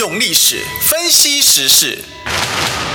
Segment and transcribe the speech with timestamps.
[0.00, 2.02] 用历史分析时事，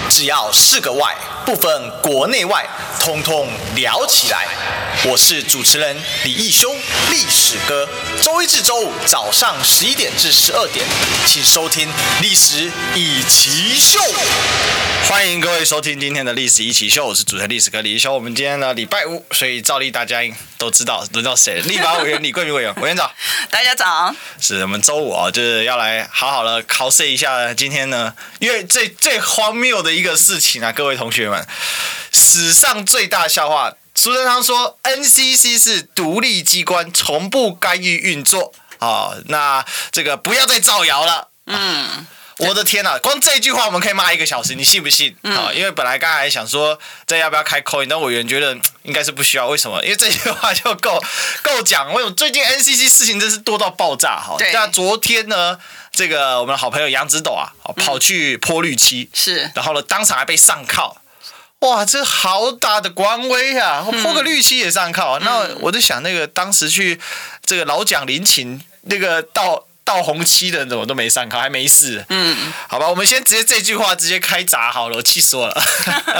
[0.09, 2.67] 只要是个“外”，不分国内外，
[2.99, 4.47] 通通聊起来。
[5.03, 6.73] 我是主持人李义修，
[7.11, 7.87] 历史哥。
[8.21, 10.83] 周一至周五早上十一点至十二点，
[11.27, 11.87] 请收听
[12.21, 13.99] 《历史一奇秀》。
[15.07, 18.13] 欢迎各位收听今天的《历史一奇秀》，我是主持人历史哥李义修。
[18.13, 20.21] 我们今天呢礼拜五，所以照例大家
[20.57, 21.61] 都知道轮到谁了？
[21.67, 23.11] 立法委员李贵明委员，委员长。
[23.51, 24.15] 大家早。
[24.41, 31.45] 是我们周五啊，就是要来好好的考试一下今天呢，因为最最荒谬的一个事情啊，各位同学们，
[32.11, 33.73] 史上最大笑话。
[33.95, 38.53] 苏贞昌说：“NCC 是独立机关，从不干预运作。
[38.79, 41.29] 哦”那这个不要再造谣了。
[41.47, 42.05] 嗯，
[42.39, 45.11] 我的天哪，光这句话我们可以骂一个小时，你信不信？
[45.23, 46.77] 啊、嗯，因为本来刚才想说
[47.07, 49.47] 这要不要开 call，但委员觉得应该是不需要。
[49.47, 49.81] 为什么？
[49.83, 51.01] 因为这句话就够
[51.41, 51.93] 够讲。
[51.93, 54.19] 为什么最近 NCC 事情真是多到爆炸？
[54.19, 55.57] 哈，那昨天呢，
[55.93, 60.97] 这个我们的好朋友杨子斗啊，跑去泼绿漆，是，然后呢，当场还被上铐。
[61.65, 63.83] 哇，这好大的官威、啊！
[63.85, 66.99] 我泼个绿漆也上铐，嗯、那我就想，那个当时去
[67.45, 69.65] 这个老蒋陵寝那个到。
[69.85, 72.03] 倒红期的人怎么都没上铐，还没事。
[72.09, 72.35] 嗯，
[72.67, 75.63] 好吧，我们先直接这句话直接开闸好了，我气死我了。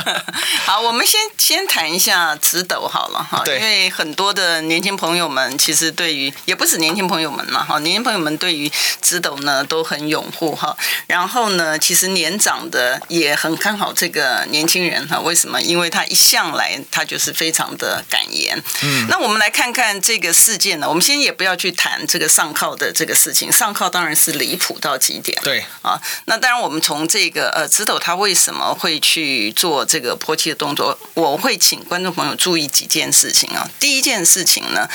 [0.66, 8.72] 好，我们先先谈一下直斗好了哈，对因为很多的年轻朋友们其实对于也不止年轻朋友们嘛哈，年轻朋友们对于
[9.02, 10.78] 直斗呢都很拥护哈。
[11.08, 15.20] 然后呢，其实年长的也很看好这个年轻人哈。
[15.20, 15.60] 为什么？
[15.60, 18.62] 因为他一向来他就是非常的敢言。
[18.84, 23.52] 嗯，那我们来看看这个事件呢，我们先也不要去谈这个上靠的这个事情。
[23.56, 25.40] 上靠当然是离谱到极点。
[25.44, 30.98] 对啊，那当然我们从这个呃，直斗他为什么会去做这个泼漆的动作？
[31.14, 33.68] 我会请观众朋友注意几件事情啊。
[33.80, 34.88] 第一件事情呢，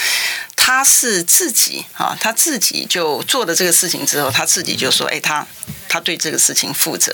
[0.62, 5.46] 他是自己啊，他自己就做了这个事情之后，他自己就说：“哎，他。”
[5.92, 7.12] 他对这个事情负责，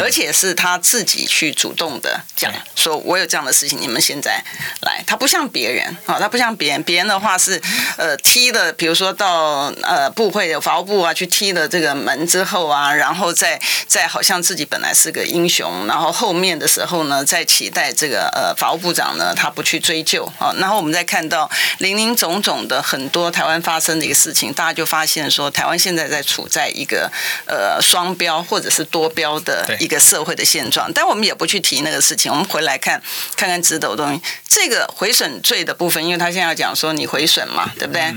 [0.00, 4.42] 而且是他自己去主动的讲，说我有这样的事情，你们现在
[4.82, 5.00] 来。
[5.06, 7.62] 他不像别人啊，他不像别人，别人的话是
[7.96, 27.08] 呃踢了，比如说到呃部会有法务部啊去踢了这个门之后啊，然后再再好像自己本来是个英雄，然后后面的时候呢，再期待这个呃法务部长呢他不去追究啊，然后我们再看到林林总总的很多台湾发生的一个事情，大家就发现说台湾现在在处在一个
[27.46, 28.16] 呃双。
[28.16, 32.32] 标或者是多标的一个社会的现状，但我们也不去提那个事情。
[32.32, 33.02] 我们回来看
[33.36, 38.14] 看看直斗的东西，这个毁损罪的部分，因为他现在要讲说你毁损嘛，对不对？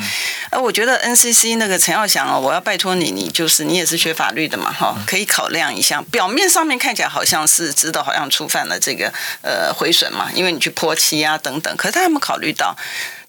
[0.52, 6.02] 呃，我觉得 NCC 那个陈耀祥哦，我要拜托你，你就是你也是学法律的嘛，哈，可以考量一下。
[6.12, 12.74] 表面上面看起来好像是直斗好像触犯了这个呃毁损嘛，因为你去泼漆啊等等，可是他有没有考虑到？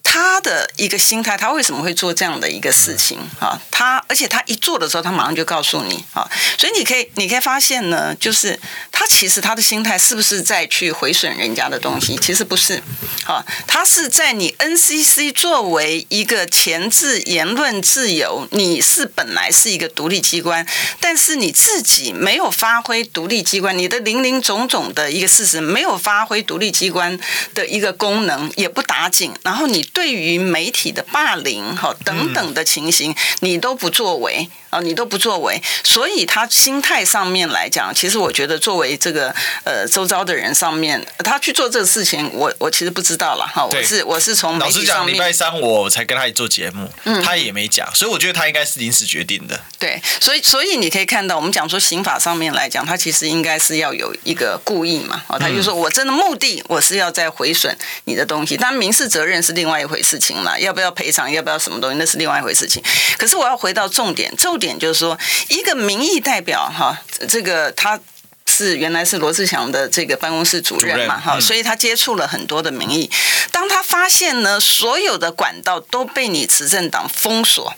[0.02, 3.60] 他的一个心态，他为什么会做这样的一个事情啊？
[3.70, 6.28] 他而且他一做的时候，他马上就告诉你啊，
[6.58, 8.58] 所以你可以你可以发现呢，就是
[8.90, 12.16] 他其实他的心态是不是在去毁损人家的东西？
[12.16, 12.82] 其实不是，
[13.26, 20.66] 啊，他是在你 NCC 作为一个前置言论自由，你是本来是一个独立机关，
[20.98, 27.18] 但是你自己没有发挥独立机关，你的零零总总的一个事实没有发挥独立机关
[27.54, 29.88] 的一个功能，也不打紧，然后你。
[29.92, 34.48] 对于媒体的霸凌哈等等的情形，你都不作为。
[34.70, 43.66] 啊，你都不作为，所以他心态上面来讲，其实我觉得作为这个呃周遭的人上面，他去做这个事情，我我其实不知道了哈。
[43.68, 49.60] 对我是我是从老实讲，礼拜三我才跟他一做节目，嗯，他也没讲，所以我觉得他应该是临时决定的。
[49.78, 55.20] 对，所以所以你可以看到，我们讲说刑法上面来讲，他其实应该是要有一个故意嘛。
[55.26, 62.80] 哦，他就说我真的目的，我是要在毁损你的东西，当然民事责任是另外一回事情了，要不要赔偿，要不要什么东西，那是另外一回事情。
[63.18, 64.59] 可是我要回到重点，重。
[64.60, 67.98] 点就是说，一个民意代表哈，这个他
[68.46, 73.10] 是原来是罗志祥的这个办公室主任嘛哈，所以他接触了很多的民意。
[73.50, 77.74] 当他发现呢，所有的管道都被你执政党封锁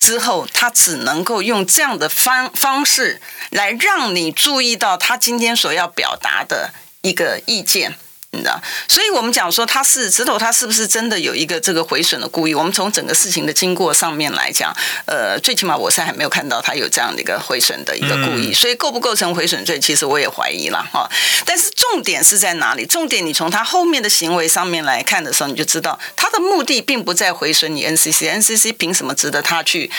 [0.00, 3.20] 之后，他只能够用这样的方方式
[3.50, 7.96] 来让你注意到他今天所要表达的一个意见。
[8.32, 12.54] 你知道，所以我们讲说他是直头，他是不是真的有一个这个毁损的故意？
[12.54, 14.70] 我们从整个事情的经过上面来讲，
[15.06, 21.08] 呃，最起码我是还没有看到他有这样的一个毁损的一个故意，所以构不构成毁损罪，其实我也怀疑了哈。
[21.46, 22.84] 但是重点是在哪里？
[22.84, 29.90] 重点你从他后面的行为上面来看的时候，你就知道他的目的并不在毁损你 NCC，NCC 凭什么值得他去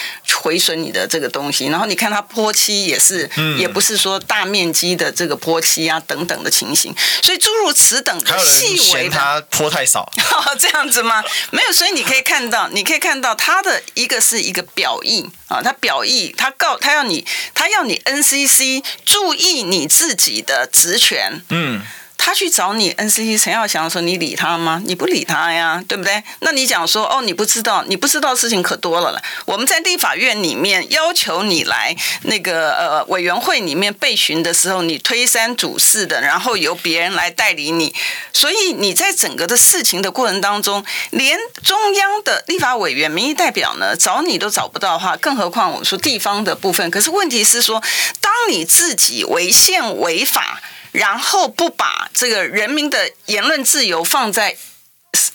[0.43, 1.65] 毁损你的这个东西？
[1.65, 3.27] 然后你看他泼漆也是，
[3.57, 6.93] 也不是说大面积的这个泼漆啊等等的情形，
[7.23, 8.19] 所以诸如此等。
[8.37, 10.11] 的细微的，他泼太少，
[10.59, 11.23] 这样子吗？
[11.51, 21.81] 没有，所以你可以看到，你可以看到他的一个是一个表意啊，他表意，他告他要你，他要你 NCC 注意你自己的职权，嗯。
[22.29, 24.79] 他去找你 NCC 陈耀祥说：“你理他吗？
[24.85, 26.23] 你不理他呀，对不对？
[26.41, 29.19] 那你讲说哦，你不知道，你不知道事情可多了了。
[29.45, 31.95] 我们在立法院里面要求你来
[32.25, 37.95] 那个呃委员会里面备询的时候，你推三阻四的，然后由别人来代理你。
[38.31, 46.91] 所以你在整个的事情的过程当中，连中央的立法委员、民意代表呢找你都找不到话，更何况我们说地方的部分。
[46.91, 47.81] 可是问题是说，
[48.21, 50.61] 当你自己违宪违法。”
[50.91, 54.55] 然后不把这个人民的言论自由放在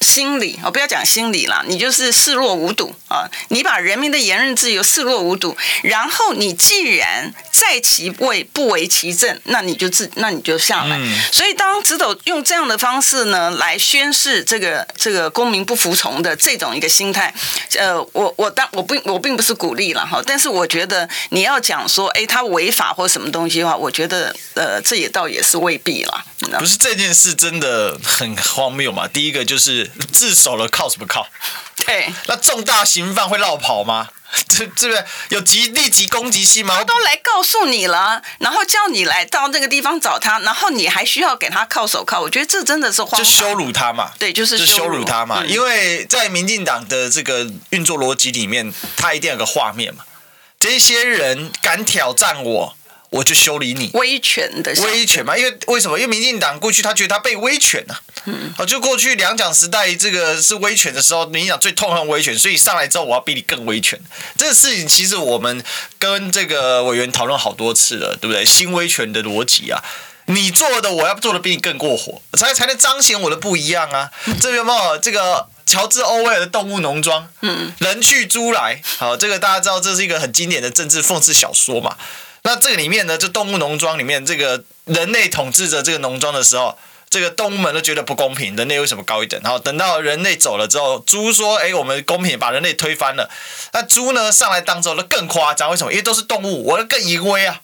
[0.01, 3.29] 心理，我不要讲心理了，你就是视若无睹啊！
[3.49, 10.97] 你把人民的言论自由视若无睹，然后你既然在其位不为其政，那你就自那你就下来。
[10.97, 17.35] 嗯、所以当直斗用这样的方式呢来宣示这个这个公民不服从的这种一个心态，
[17.77, 26.25] 呃，我我当我并我并不是鼓励了哈，但是我觉得你要讲说，哎，他违法或什么东西的话，我觉得呃，这也倒也是未必了。
[26.59, 29.09] 不是这件事真的很荒谬嘛？
[29.09, 29.64] 第一个就是。
[29.65, 31.27] 是自首了，靠什么靠？
[31.77, 34.09] 对，那重大刑犯会绕跑吗？
[34.49, 36.75] 这这个有极立即攻击性吗？
[36.77, 42.21] 他都来告诉你了，然后叫你来到那个地方找他，然后你还需要给他铐手铐？
[42.21, 44.11] 我觉得这真的是荒，就羞辱他嘛。
[44.19, 45.41] 对，就是羞辱，羞辱他嘛。
[45.41, 50.05] 嗯、因为在民进党的这个运作逻辑里面，他一定有个画面嘛。
[50.59, 52.77] 这些人敢挑战我。
[53.15, 55.37] 我就修理你，威权的威权嘛？
[55.37, 55.97] 因为为什么？
[55.97, 57.95] 因为民进党过去他觉得他被威权啊，
[58.25, 64.01] 嗯，就过去两蒋时代这个是威权的时候，民进党最痛恨威权，所以上来之后我要比你更威权。
[64.37, 65.63] 这个事情其实我们
[66.01, 68.45] 跟这个委员讨论好多次了，对不对？
[68.45, 69.81] 新威权的逻辑啊，
[70.27, 74.11] 你做的我要做的比你更过火，才才能彰显我的不一样啊。
[74.41, 77.23] 这边有没有这个乔治·欧威尔的《动物农庄》？
[77.43, 81.97] 嗯，人去猪来，好，这个大家知道这是一个很经典的政治讽刺小说嘛。
[82.47, 89.41] 那这个里面呢，就动物农庄里面，这个人类统治着这个农庄的时候，这个动物们都觉得不公平，人类为什么高一等？
[89.43, 93.31] 然后等到人类走了之后，猪说：“哎，我们公平，把人类推翻了。”
[93.73, 95.91] 那猪呢上来当之后，更夸张，为什么？
[95.91, 97.63] 因为都是动物，我更淫威啊，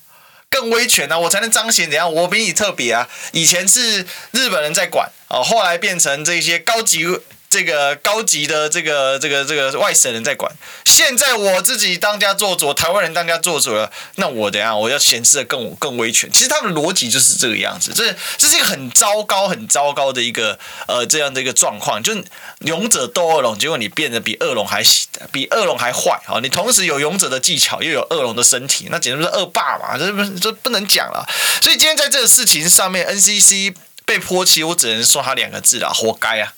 [0.48, 2.10] 更威权啊，我才能彰显怎样？
[2.10, 3.06] 我比你特别啊！
[3.32, 7.04] 以前是日本人在管哦，后来变成这些高级。
[7.50, 10.50] 这个高级的这个这个这个外省人在管，
[10.84, 16.30] 现在我自己当家做主，台湾人当家做主了，那我等下我要显示的更更威权。
[16.32, 20.56] 其实他们的逻辑就是这个样子，这这是一个很糟糕很糟糕的一个
[20.86, 22.24] 呃这样的一个状况，就是
[22.60, 24.84] 勇者斗恶龙，结果你变得比恶龙还
[25.32, 26.38] 比恶龙还坏啊！
[26.40, 29.98] 你同时有勇者的技巧，又有恶龙的身体，那简直是恶霸嘛！
[29.98, 31.28] 这不这不能讲了。
[31.60, 33.74] 所以今天在这个事情上面，NCC
[34.04, 36.52] 被泼漆，我只能说他两个字了，活该啊！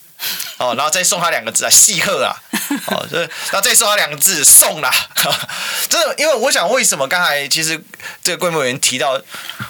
[0.59, 2.37] 哦，然后再送他两个字啊，细贺啊，
[2.87, 4.93] 哦，然后再送他两个字，送啦。
[5.89, 7.81] 这 因为我想，为什么刚才其实
[8.23, 9.21] 这个贵委员提到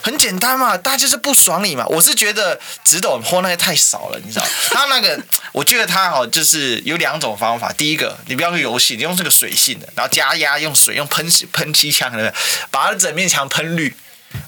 [0.03, 1.85] 很简单嘛，大家就是不爽你嘛。
[1.87, 4.47] 我是觉得直斗泼那些太少了，你知道？
[4.71, 5.19] 他那个，
[5.53, 7.73] 我觉得他好就是有两种方法。
[7.73, 12.33] 第一个，你不要用游戏，你用这个水性的，然后加压用水，用喷喷漆枪的，
[12.71, 13.95] 把他整面墙喷绿，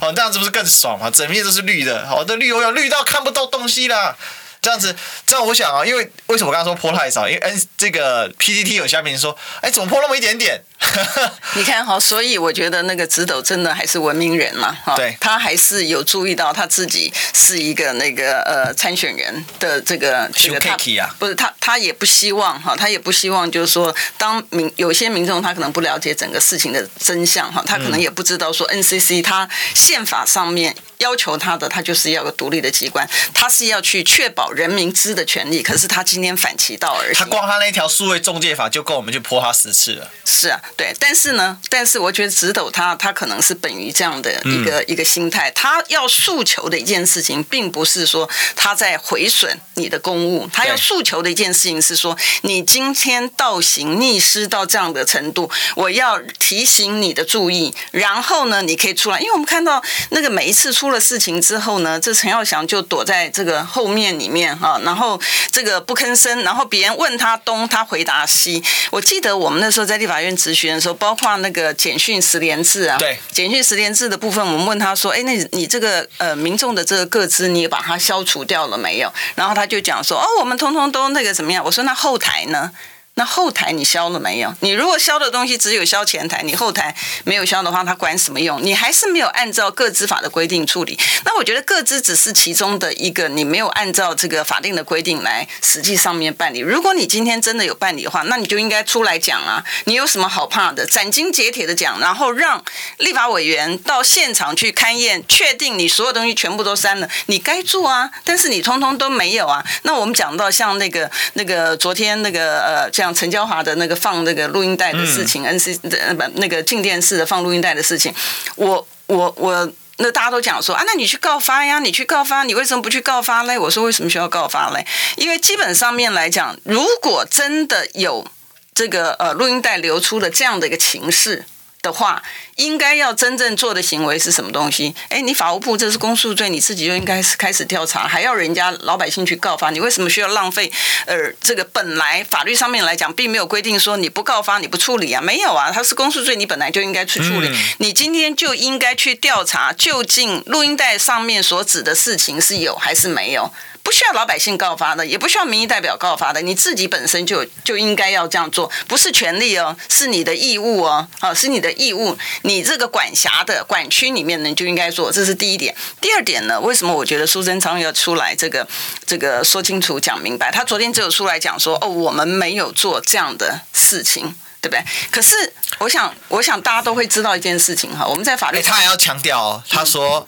[0.01, 1.11] 哦，这样子不是更爽吗？
[1.11, 4.17] 整面都是绿的，好，这绿油油绿到看不到东西啦。
[4.65, 4.97] 这样子，
[5.27, 7.29] 这样我想啊，因为为什么我刚刚说泼太少？
[7.29, 10.63] 因为 N 这个 PPT 有下面说，哎，怎么泼那么一点点？
[11.55, 20.77] 你看哈，所以我觉得那个直斗真的还是文明人嘛，哈，对，他还是有注意到他自己是一个那个呃参选人的这个这个他
[21.19, 40.61] 不是他他也不希望哈，他也不希望就是说，当民有些民众他可能不了解整个事情的真相哈，他可能也不知道说 NCC 他宪法上面要求他的，他就是要个独立的机关，他是要去确保人民知的权利，可是他今天反其道而行，他光他那条数位中介法就够我们去泼他十次了，是啊。
[40.77, 65.21] 对，但是呢，但是我觉得直斗他他可能是本于这样的一个、嗯、一个心态，他要诉求的一件事情，并不是说他在毁损你的公务，他要诉求的一件事情是说，你今天倒行逆施到这样的程度，我要提醒你的注意，然后呢，你可以出来，因为我们看到那个每一次出了事情之后呢，这陈耀祥就躲在这个后面里面哈，然后
[65.53, 68.61] 这个不吭声，然后别人问他东，他回答西。
[68.91, 70.75] 我记得我们那时候在立法院质询。
[70.75, 82.73] 的时候，包括那个简讯十连制啊，对，简讯十连制的部分，我们问他说：“哎，那你这个呃民众的这个个资，你把它消除掉了没有？”然后他就讲说：“哦，我们通通都那个怎么样？”我说：“那后台呢？
[83.17, 84.53] 那后台你销了没有？
[84.59, 86.93] 你如果销的东西只有销前台，你后台
[87.23, 88.61] 没有销的话，它管什么用？
[88.61, 90.99] 你还是没有按照个资法的规定处理。
[91.25, 96.59] 那我觉得个资只是其中的一个，你没有按照这个法定的规定来实际上面办理。
[96.59, 99.63] 如果你今天真的有办理的话，那你就应该出来讲啊！
[99.85, 100.85] 你有什么好怕的？
[100.85, 102.65] 斩钉截铁的讲，然后让
[102.99, 108.11] 立法委员到现场去勘验，确定你所有东西全部都删了，你该做啊！
[108.25, 109.65] 但是你通通都没有啊！
[109.83, 112.91] 那我们讲到像那个那个昨天那个呃。
[113.05, 118.15] 像陈娇华的那个放那个录音带的事情，N C 的不那个静电视的放录音带的事情，
[118.57, 123.59] 我我我那大家都讲说啊，那你去告发呀，你去告发，你为什么不去告发嘞？
[123.59, 124.87] 我说为什么需要告发嘞？
[125.17, 128.27] 因为基本上面来讲，如果真的有
[128.75, 131.45] 这个呃录音带流出的这样的一个情势
[131.85, 132.21] 的话。
[132.57, 134.95] 应该要真正做的行为是什么东西？
[135.09, 140.71] 哎，你法务部这是公诉罪，你自己就应该是开始调查，还要人家老百姓去告发，你为什么需要浪费？
[141.07, 153.53] 呃，这个本来法律上面来讲，并没有规定说你不告发你不处理啊，没有啊，它是公诉罪，你本来就应该去处理，你今天就应该去调查，究竟录音带上面所指的事情是有还是没有？
[153.85, 162.17] 不需要老百姓告发的，也不需要民意代表告发的，你自己本身就就应该要这样做，不是权利哦，是你的义务哦，啊，是你的义务。
[162.43, 165.77] 你这个管辖的管区里面呢，就应该做，这是第一点。
[166.01, 168.67] 第二点呢，为什么我觉得苏贞昌要出来这个
[169.07, 170.51] 这个说清楚、讲明白？
[170.51, 174.83] 他昨天只有出来讲说，哦，我们没有做这样的事情，对不对？
[175.11, 180.27] 可是我想，我想大家都会知道一件事情哈，我们在法律，他还要强调哦，他说。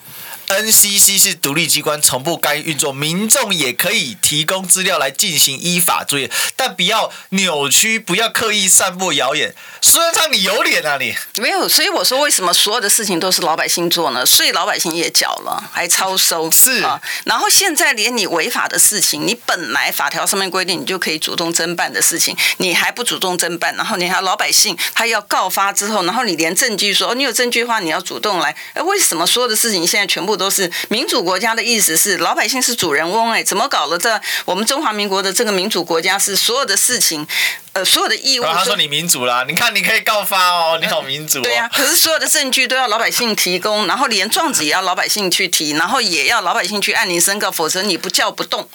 [0.48, 9.52] NCC 是独立机关，从不干预运作，民众也可以提供资料来进行依法作业，但不要扭曲，不要刻意散布谣言。
[9.82, 11.14] 苏贞昌，你有脸啊你？
[11.40, 14.24] 没有，所以我说为什么所有的事情都是老百姓做呢？
[14.24, 17.00] 所以老百姓也缴了，还超收，是啊。
[17.24, 28.54] 然后现在连你违法的事情，你本来法条上面规定你就可以主动侦办的事情，你还不主动侦办，然后你还老百姓他要告发之后，然后你连证据说，哦，你有证据的话，你要主动来。
[28.74, 30.35] 哎，为什么所有的事情现在全部？
[30.36, 33.96] 都是民主国家的意思是老百姓是主人翁哎，怎么搞了？
[33.96, 37.26] 这我们中华民国的这个民主国家是所有的事情，
[37.72, 38.44] 呃，所有的义务。
[38.44, 41.42] 他说你民主啦，你看你可以告发哦，你好民主哦。
[41.42, 48.68] 对呀，可是所有的证据都要老百姓提供，然后连状子也要老百姓去提，然后也要老百姓去按铃申告，否则你不叫不动。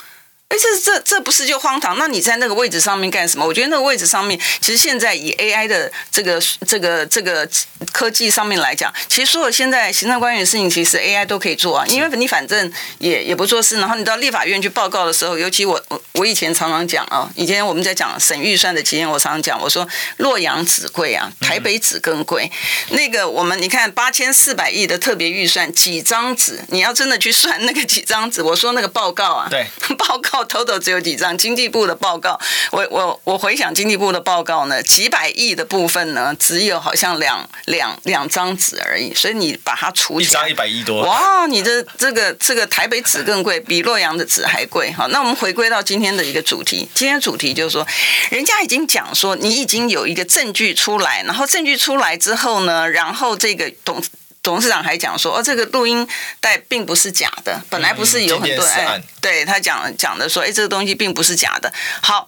[0.52, 1.98] 哎，这这这不是就荒唐？
[1.98, 3.46] 那你在那个位置上面干什么？
[3.46, 7.50] 我觉得那个位置上面，其实现在以 AI 的这个这个这个
[7.94, 11.86] 科技上面来讲，其实所有现在行政官员的事情，其实 AI 都可以做啊。
[11.88, 22.52] 因为你反正也也不做事，然后你到立法院去报告的时候，尤其我我我以前常常讲啊，以前我们在讲省预算的期间，我常常讲，我说洛阳纸贵啊，台北纸更贵。
[22.90, 26.60] 嗯、那个我们你看八千四百亿的特别预算，几张纸？
[26.68, 29.66] 你要真的去算那个几张纸，我说那个报告啊，对，
[29.98, 30.41] 报告。
[30.46, 32.40] 头头只有几张经济部的报告，
[32.72, 44.92] 我我我回想经济部的报告呢，几百亿的部分呢，只有好像两两两张纸而已，所以你把它除，一张一百亿多，哇，你的这个这个台北纸更贵，比洛阳的纸还贵。
[44.92, 47.86] 好，那我们回归到今天的一个主题，今天主题就是说，
[48.30, 54.02] 人家已经讲说你已经有一个证据出来，然后证据出来之后呢，然后这个董。
[54.44, 56.08] 董事长还讲说，哦，这个录音
[56.40, 61.72] 带并不是假的，本来不是有很多哎，对他讲讲的说，哎，这个东西并不是假的。
[62.02, 62.28] 好，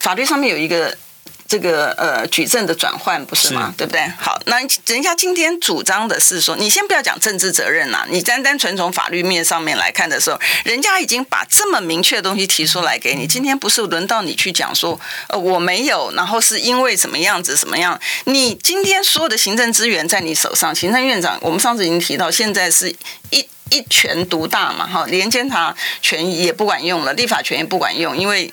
[0.00, 0.96] 法律上面有一个。
[1.46, 3.68] 这个呃举证的转换不是吗？
[3.70, 4.00] 是对不对？
[4.18, 14.98] 好，那人家今天主张的是说，你先不要讲政治责任呐，你单单纯从法律面上面来看的时候，人家已经把这么明确的东西提出来给你，今天不是轮到你去讲说，
[15.28, 18.00] 呃，我没有，然后是因为什么样子什么样？
[18.24, 22.88] 你今天所有的行政资源在你手上，行政院长，我们上次已经提到，现在是
[23.30, 28.52] 一一权独大嘛，哈，连监察权也不管用了，立法权也不管用，因为。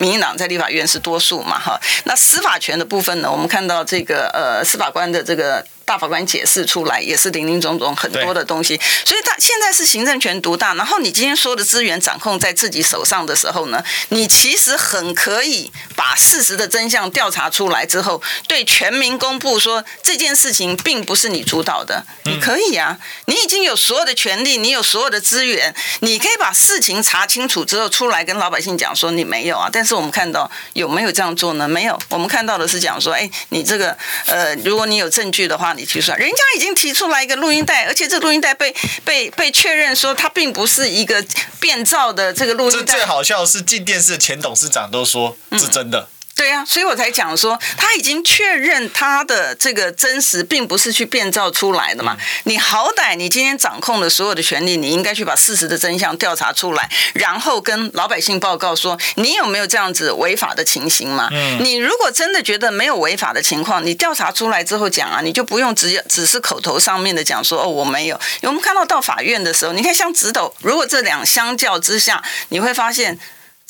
[0.00, 3.30] 民进党在立法院是多数嘛，哈，那司法权的部分呢？
[3.30, 5.64] 我们看到这个呃，司法官的这个。
[5.84, 10.72] 大法官解释出来也是林林总总很多的东西，所以他现在是行政权独大。
[10.74, 22.04] 然后你今天说的资源掌控在自己手上的时候呢，你其实很可以把事实的真相调查出来之后，对全民公布说这件事情并不是你主导的。
[22.22, 22.96] 你可以啊，
[23.26, 29.68] 你已经有所有的权利，你有所有的资源，你可以把事情查清楚之后出来跟老百姓讲说你没有啊。
[29.72, 31.66] 但是我们看到有没有这样做呢？
[31.66, 31.98] 没有。
[32.10, 33.96] 我们看到的是讲说，哎，你这个
[34.26, 35.74] 呃，如果你有证据的话。
[35.84, 41.24] 提出来，人家已经提出来一个录音带，而且这录音带被被被确认说它并不是一个
[41.58, 42.94] 变造的这个录音带。
[42.94, 46.08] 这最好笑的是，进电视的前董事长都说是真的。
[46.40, 52.16] 对啊，所以我才讲说，他已经确认他的这个真实，并不是去变造出来的嘛。
[52.18, 61.28] 嗯、你好歹你今天掌控了所有的权利，你应该去把事实的真相调查出来，然后跟老百姓报告说，你有没有这样子违法的情形嘛？
[61.30, 68.16] 嗯、你如果真的觉得没有违法的情况，你调查出来之后讲啊，你就不用只只是口头上面的讲说哦，我没有。
[68.40, 73.18] 因为我们看到到法院的时候，你看像直斗，如果这两相较之下，你会发现。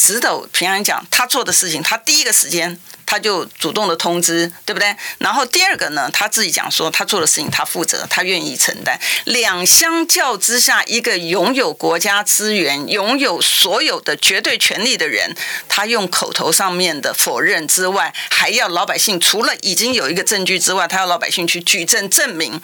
[0.02, 4.96] 直斗平安讲，他做的事情，他第一个时间他就主动的通知，对不对？
[5.18, 8.98] 然后第二个呢，他自己讲说，他做的事情他负责，他愿意承担。
[9.24, 15.36] 两相较之下，一个拥有国家资源、拥有所有的绝对权力的人，
[15.68, 22.58] 他用口头上面的否认之外，还要老百姓除了已经有一个证据之外，他要老百姓去举证证明。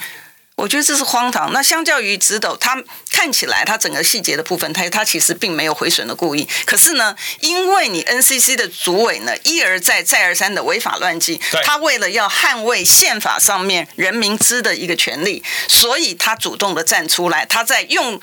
[0.56, 1.52] 我觉得这是荒唐。
[1.52, 2.82] 那相较于直斗，他
[3.12, 6.48] 看起来他整个细节的部分，他他其实并没有毁损的故意。
[6.64, 18.18] 可是呢，因为你 NCC 的主委呢一而再再而三的违法乱纪，他为了要捍卫宪法上面人民知的一个权利，所以他主动的站出来，他在用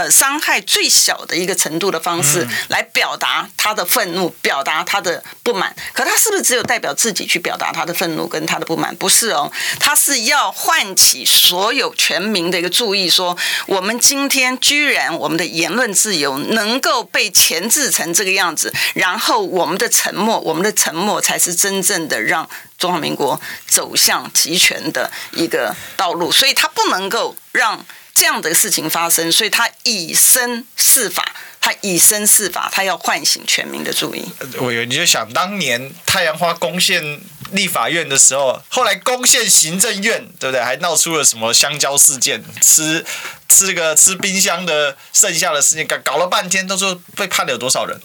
[0.00, 5.74] 呃伤害最小的一个程度的方式来表达他的愤怒，表达他的不满。
[5.92, 8.94] 可他是不是只有代表自己去表达他的愤怒跟他的不满？
[8.96, 11.26] 不是哦，他是要唤起。
[11.50, 31.24] 所有全民的一个注意，说我们今天居然我们的言论自由能够被钳制成这个样子，然后我们的沉默，我们的沉默才是真正的让中华民国走向集权的一个道路，所以他不能够让这样的事情发生，所以他以身试法。
[31.62, 34.24] 他以身试法，他要唤醒全民的注意。
[34.60, 40.64] 我以为你就想当年太阳花攻陷立法院的时候，后来攻陷行政院，对不对？
[40.64, 43.04] 还闹出了什么香蕉事件，吃
[43.50, 48.00] 吃个吃冰箱的剩下的事件，搞搞了半天，都说被判了有多少人？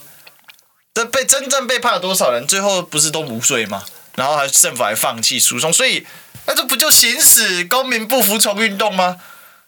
[0.92, 2.46] 这被真正被判了多少人？
[2.46, 3.82] 最后不是都无罪吗？
[4.16, 6.06] 然后还政府还放弃诉讼，所以
[6.44, 9.16] 那这不就行使公民不服从运动吗？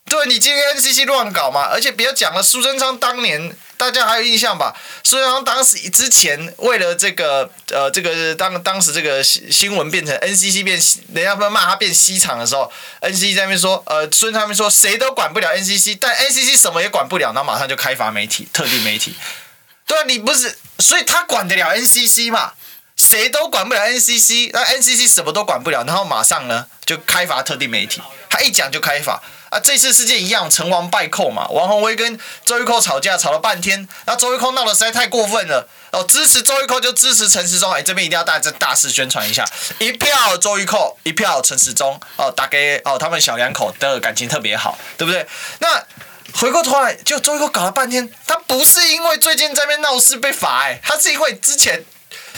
[0.08, 1.68] 对，你今天 NCC 乱搞嘛？
[1.70, 3.56] 而且别讲了，苏贞昌当年。
[3.78, 4.74] 大家还有印象吧？
[5.04, 10.76] 苏贞昌当时之前为了这个呃，这个当当时这个新新闻变成 NCC 变，
[11.14, 12.72] 人家不骂他变西厂的时候
[13.02, 19.14] ，NCC 在那边说，呃，苏贞昌说谁都管不了 NCC，但 NCC 什么也管不了，然后马上就开罚媒体，特定媒体。
[19.86, 22.54] 对啊，你不是，所以他管得了 NCC 嘛？
[22.96, 29.22] 谁都管不了 NCC，那 NCC 什么都管不了，然后马上呢就开罚特定媒体，他一讲就开罚。
[29.50, 31.46] 啊，这次事件一样，成王败寇嘛。
[31.48, 35.68] 王鸿薇跟周玉蔻吵架，吵了半天，那周玉蔻闹得实在太过分了。
[35.90, 39.44] 哦，支持周玉蔻就支持陈时中，哎，这边一定要大这大肆宣传一下，
[39.78, 45.26] 一票周玉蔻，一票陈时中，哦，打给哦，他们小两口的感情特别好，对不对？
[45.60, 45.82] 那
[46.34, 51.84] 回过头来，就周玉蔻搞了半天，他不是因为最近在那边闹事被罚，哎，他是因为之前。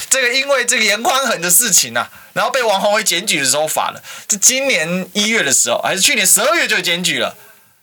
[0.08, 4.02] 这个因为这个颜宽恒的事情呐、啊，然后被王宏威检举的时候罚了。
[4.28, 7.36] 这今年一月的时候，还是去年十二月就检举了。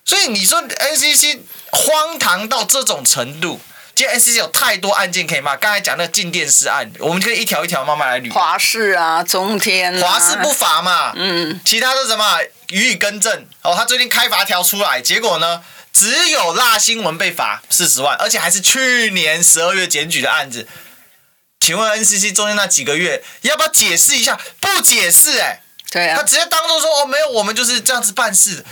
[0.05, 1.39] 所以你说 NCC
[1.71, 3.59] 荒唐到这种程度，
[3.93, 5.57] 今天 NCC 有太多案件可以骂。
[5.57, 8.31] 刚才讲那个静电视案，我们可以一条一条慢慢来捋。
[8.31, 10.07] 华视啊，中天、啊。
[10.07, 11.11] 华视不罚嘛？
[11.15, 11.59] 嗯。
[11.65, 13.45] 其他的什么予以更正。
[13.63, 20.65] 哦，他最近开罚条出来，结果呢，只有辣新闻被罚四十万，而且还是去年十二月检举的案子。
[21.59, 24.39] 请问 NCC 中间那几个月要不要解释一下？
[24.59, 28.63] 不解释哎、欸，对啊，他直接当做说哦没有，我们就是这样子办事。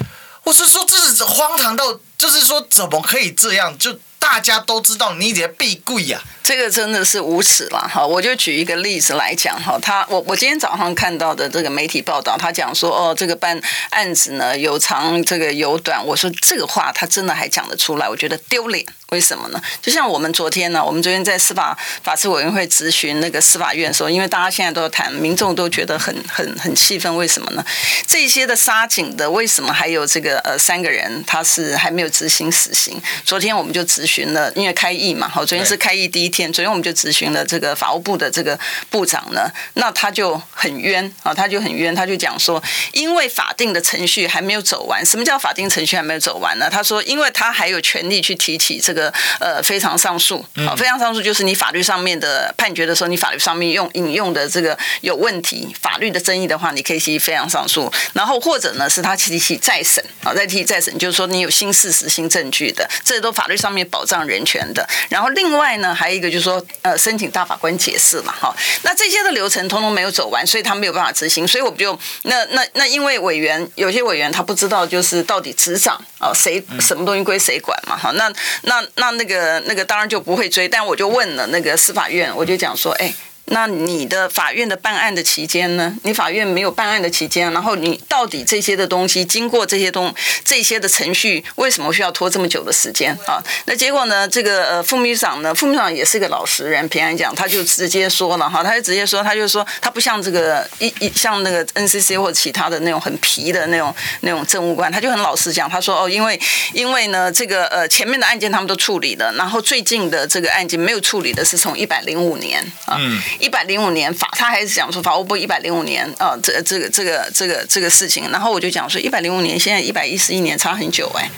[0.43, 3.75] 我是说这是荒唐到，就是说怎么可以这样？
[3.77, 6.21] 就大家都知道你得避贵呀。
[6.43, 8.05] 这个真的是无耻了哈！
[8.05, 18.85] 我就举一个例子来讲哈，他我我今天早上看到的这个媒体报道，他讲说哦，这个办案子呢有长这个有短，我说这个话他真的还讲得出来，我觉得丢脸。
[19.11, 19.61] 为什么呢？
[19.81, 27.63] 就像我们昨天呢，我们昨天在司法法制委员会咨询那个司法院的时候，因为大家现在都要谈，民众都觉得很很很气愤，为什么呢？
[28.07, 32.99] 这些的杀警的为什么还有这个呃三个人他是还没有执行死刑？
[33.23, 46.67] 昨天我们就咨询了，因为开议嘛，好，昨天是开议第一天，昨天我们就咨询了这个法务部的这个部长呢，那他就很冤啊，他就很冤，他就讲说，因为法定的程序还没有走完，什么叫法定程序还没有走完呢？
[46.69, 49.04] 他说，因为他还有权利去提起这个。
[49.05, 64.87] 个呃，非常上诉，好，非常上诉就是你法律上面的判决的时候，你法律上面用引用的这个有问题，法律的争议的话，你可以提非常上诉，然后或者呢是他提起再审，啊，再提起再审，就是说你有新事实、新证据的，这都法律上面保障人权的。
[65.09, 78.31] 然后另外呢，还有一个就是说，呃，申请大法官解释嘛，哈，那这些的流程通通没有走完，所以他没有办法执行，所以我们就那那那因为委员有些委员他不知道就是到底执掌啊谁什么东西归谁管嘛，哈，那
[78.63, 78.84] 那。
[78.95, 83.13] 那那个那个当然就不会追，但我就问了那个司法院，我就讲说，哎，
[83.45, 85.95] 那你的法院的办案的期间呢？
[86.03, 93.43] 你法院没有办案的期间，然后你到底这些的东西经过这些东这些的程序，为什么需要拖这么久的时间啊？
[93.65, 94.27] 那结果呢？
[94.27, 106.39] 这个呃副秘书长呢，副秘书长也是个老实人，平安讲，他就直接说了哈，他就直接说，他就说他不像这个一一像那个 NCC 或其他的那种很皮的那种那种政务官，他就很老实讲，他说哦，因为
[106.73, 112.97] 因为呢这个呃前面的案件他们都处理了，然后最近的这个案件没有处理的是从一百零五年啊。
[112.99, 121.29] 嗯一百零五年法，他还是讲说法务部一百零五年啊，这这个这个这个这个事情，然后我就讲说一百零五年，现在一百一十一年，差很久哎。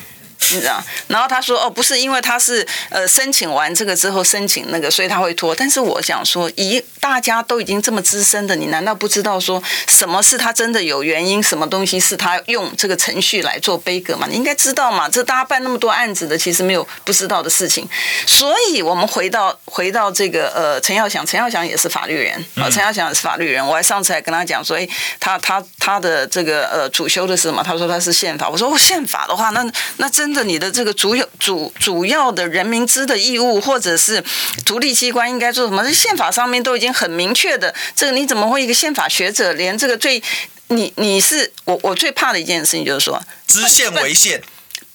[0.56, 0.84] 知道？
[1.08, 5.56] 然后他说：“哦，不是，因为他是呃申请完这个之后申请那个，所以他会拖。
[5.56, 11.42] 但是我想说，一大家都已经这么资深的，你难道不知道说什么是他真的有原因？
[11.42, 14.28] 什么东西是他用这个程序来做杯葛嘛？
[14.30, 15.10] 你应该知道嘛？
[15.10, 17.88] 这大家办那么多案子的，其实没有不知道的事情。
[18.26, 23.66] 所以我们回到回到这个呃陈耀祥，陈耀祥也是法律人啊，陈耀祥也是法律人。
[23.66, 24.88] 我还上次还跟他讲说，哎，
[25.20, 27.64] 他他他的这个呃主修的是什么？
[27.64, 28.48] 他说他是宪法。
[28.50, 29.66] 我说哦，宪法的话，那
[29.98, 34.24] 那真。”你的这个主要主主要的人民知的义务，或者是
[34.66, 35.84] 独立机关应该做什么？
[35.84, 40.22] 这宪法上面都已经很明确的，这个你怎么会一个宪法学者连这个最
[40.68, 44.42] 你你是我我最怕的一件事情就是说知宪违宪。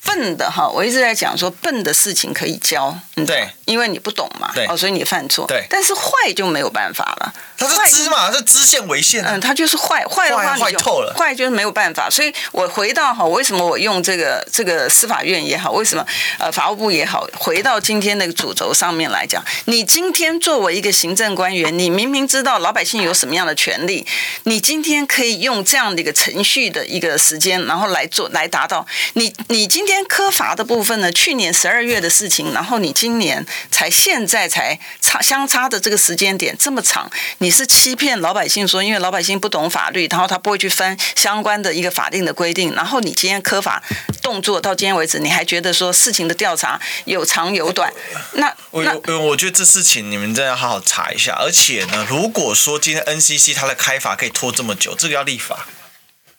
[0.05, 2.95] 笨的哈，我一直在讲说笨的事情可以教，
[3.27, 16.05] 对，因为你不懂嘛，对，哦，所以你犯错，对，但是坏就没有办法了，它是知嘛，是知宪违宪，嗯，它就是坏，坏的话坏透了，坏就是没有办法，所以我回到哈，为什么我用这个这个司法院也好，为什么
[16.39, 24.07] 呃法务部也好，回到今天那个主轴上面来讲，你今天作为一个行政官员，你明明知道老百姓有什么样的权利，
[24.45, 30.63] 你今天可以用这样的一个程序的一个时间，然后来做来达到你你今天科罚的。
[30.73, 31.11] 部分呢？
[31.13, 43.83] 去年十二月的事情，然后你今年才现在才差相差的这个时间点这么长，你是欺骗老百姓说，因为老百姓不懂法律，然后他不会去翻相关的一个法定的规定，然后你今天科法
[44.23, 47.93] 动作到今天为止，你还觉得说事情的调查有长有短？
[48.35, 55.67] 那我我我觉得这事情你们真的要好好查一下，而且呢，如果说今天 NCC 它的开罚可以拖这么久，这个要立法，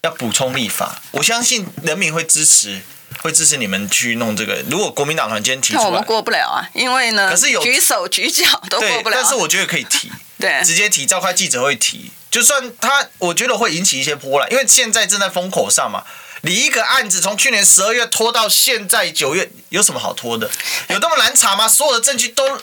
[0.01, 2.81] 要补充立法，我相信人民会支持。
[3.21, 4.63] 会支持你们去弄这个。
[4.69, 9.17] 如果国民党团今天提出来，我们过不了啊，因为呢，可是有举手举脚都过不了。
[9.19, 12.11] 但是我觉得可以提，对，直接提，召开记者会提。
[12.31, 16.03] 就算他，我觉得会引起一些波澜，因为现在正在风口上嘛。
[16.45, 20.51] 你一个案子从去年十二月拖到现在九月，有什么好拖的？
[20.89, 21.69] 有那么难查吗？
[21.69, 22.59] 所有的证据都，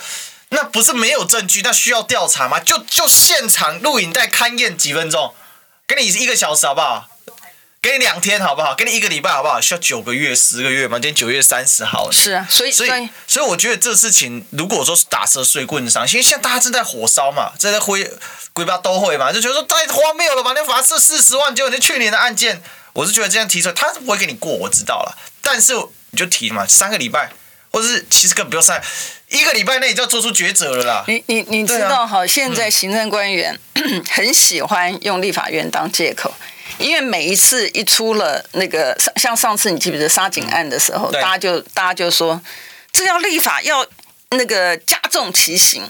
[0.51, 2.61] 那不是没有证据，那需要调查吗？
[2.61, 5.35] 就就现场录影带勘验几分钟，
[5.89, 7.09] 给你一个小时好不好？
[7.83, 8.75] 给你两天好不好？
[8.75, 9.59] 给你一个礼拜好不好？
[9.59, 10.99] 需要九个月、十个月吗？
[10.99, 12.11] 今天九月三十号。
[12.13, 18.07] 是啊，所以所以所以我觉得这事情，如果说是打蛇随棍上，因为现在大家正在火烧嘛，正在灰
[18.53, 20.53] 鬼巴都会嘛，就觉得说太荒谬了吧？
[20.55, 22.63] 那罚是四十万，结果那去年的案件，
[22.93, 25.17] 我是觉得这样提出来，他是不会给你过，我知道了。
[25.41, 25.73] 但是
[26.11, 27.31] 你就提嘛，三个礼拜，
[27.71, 28.79] 或者是其实根本不用三，
[29.31, 31.05] 一个礼拜内就要做出抉择了啦。
[31.09, 32.27] 你你你知道哈？
[32.27, 36.35] 现在行政官员、嗯、很喜欢用立法院当借口。
[36.81, 42.41] 因为每一次一出了那个像上次你记不记得杀警案的时候，大家就大家就说
[42.91, 43.87] 这要立法要
[44.31, 45.83] 那个加重其刑，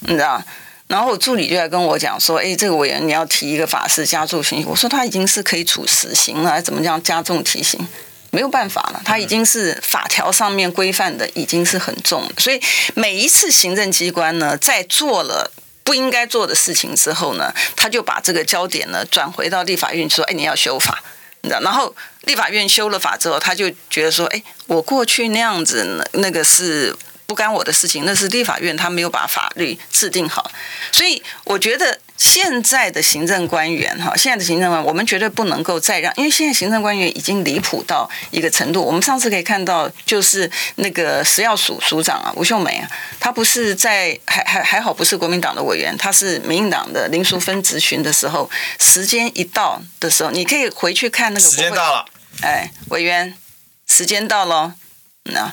[0.00, 0.42] 你知道？
[0.88, 7.86] 然后我助理就在跟我讲说，哎，这个委员你要提一个法是加重刑，我说他已经是可以处死刑了，还怎么样加重提刑？
[8.30, 12.60] 没有办法了，他已经是法条上面规范的已经是很重，所以
[12.94, 15.52] 每一次行政机关呢在做了。
[15.84, 21.02] 不应该做的事情之后呢，他就把这个焦点呢转回到立法院说：“哎，你要修法，
[21.42, 26.94] 你知道？”然后立法院修了法之后，他就觉得说：“哎，我过去那样子，那个是
[27.26, 30.50] 不干我的事情，那是立法院他没有把法律制定好。”
[30.92, 31.98] 所以我觉得。
[32.16, 38.80] 现在的行政官员哈，现在的行政官员，我们绝对不能够再让，因为现在行政官员已经离谱到一个程度。
[38.80, 48.48] 我们上次可以看到，就是那个食药署署长啊，吴秀梅啊，她不是在还还还好，不是国民党的委员，她是民进党的林淑芬质询的时候，
[48.78, 51.44] 时间一到的时候，你可以回去看那个。
[51.44, 52.06] 时间到了。
[52.42, 53.34] 哎，委员，
[53.88, 54.74] 时间到了，
[55.24, 55.52] 那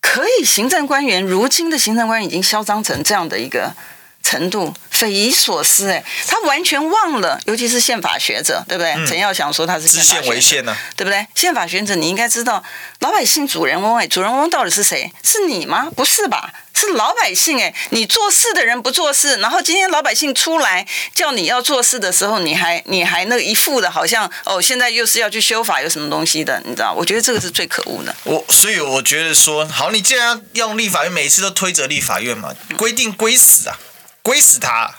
[0.00, 3.74] 可以，行政官员如今的行政官员已经嚣张成这样的一个。
[4.22, 8.92] 程度匪夷所思哎，他完全忘了，尤其是宪法学者，对不对？
[9.06, 11.26] 陈、嗯、耀祥说他是知宪为宪呢，对不对？
[11.34, 12.62] 宪法学者你应该知道，
[13.00, 15.10] 老百姓主人翁哎，主人翁到底是谁？
[15.22, 15.88] 是你吗？
[15.96, 16.52] 不是吧？
[16.74, 26.94] 是老百姓哎，你做事的人不做事，然后今天老百姓出来叫你要做事的时候，你还你还那一副的，好像哦，现在又是要去修法，有什么东西的，你知道？
[26.94, 28.14] 我觉得这个是最可恶的。
[28.24, 33.78] 我所以我觉得说，好，你既然要用立法院，每次都推责立法院嘛，规定归死啊。
[34.22, 34.94] 归死他！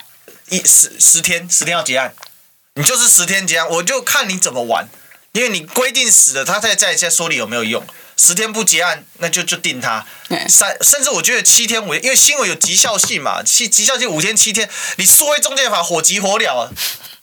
[0.48, 2.14] 一十十天，十天要结案，
[2.74, 4.88] 你就是十天结案，我就看你怎么玩，
[5.32, 7.86] 因为你规定死了，他再再再说你有没有用。
[8.14, 10.06] 十天不结案，那就就定他
[10.48, 16.68] 三，甚至我觉得七天五，因为新闻有绩效性嘛，七绩效性五天七天，你数位中介法火急火燎啊，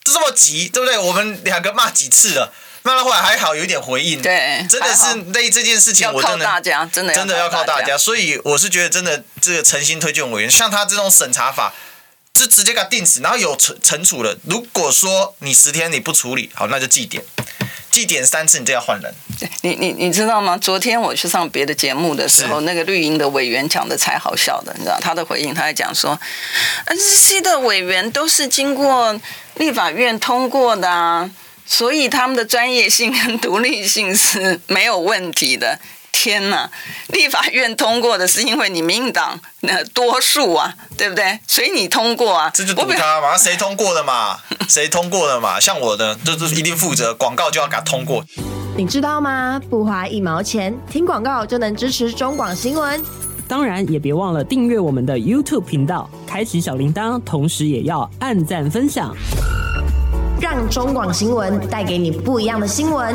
[0.03, 0.97] 就，这么急，对不对？
[0.97, 2.51] 我们两个骂几次了，
[2.83, 11.73] 骂到后来还好有一点回应，对，真的是那这件事情，我真的大家真的真的要靠大家，所以我是觉得真的这个诚心推荐委员，像他这种审查法，
[12.33, 14.37] 就直接给他定死，然后有惩惩处了。
[14.45, 17.23] 如果说你十天你不处理，好，那就记点。
[17.91, 19.11] 记点三次，你就要换人。
[19.63, 20.55] 你你你知道吗？
[20.55, 26.17] 昨天我去上别的节目的时候，那个绿营的委员讲的才好笑的，你知道他的回应，他还讲说
[26.85, 29.19] ，NCC 的委员都是经过
[29.55, 31.29] 立法院通过的啊，
[31.71, 35.79] 所以他们的专业性跟独立性是没有问题的。
[36.11, 36.69] 天呐，
[37.09, 41.39] 立法院通过的是因为你民进党那多数啊，对不对？
[41.47, 44.37] 所以你通过啊，这就赌他嘛，谁通过的嘛？
[44.67, 45.59] 谁通过的嘛？
[45.59, 48.25] 像我的，就是一定负责广告就要给他通过。
[48.75, 49.61] 你知道吗？
[49.69, 53.01] 不花一毛钱，听广告就能支持中广新闻。
[53.47, 59.15] 当然也别忘了订阅我们的 YouTube 频道，开启小铃铛，同时也要按赞分享，
[60.41, 63.13] 让中广新闻带给你不一样的新闻。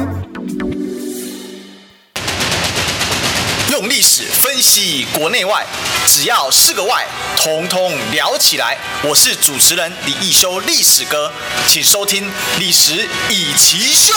[3.73, 5.65] 用历史分析国内外，
[6.07, 7.05] 只要是个“外”，
[7.37, 8.77] 统统聊起来。
[9.03, 11.33] 我是主持人李易修，历史哥，
[11.67, 12.25] 请收听
[12.59, 14.13] 《历史以奇秀》。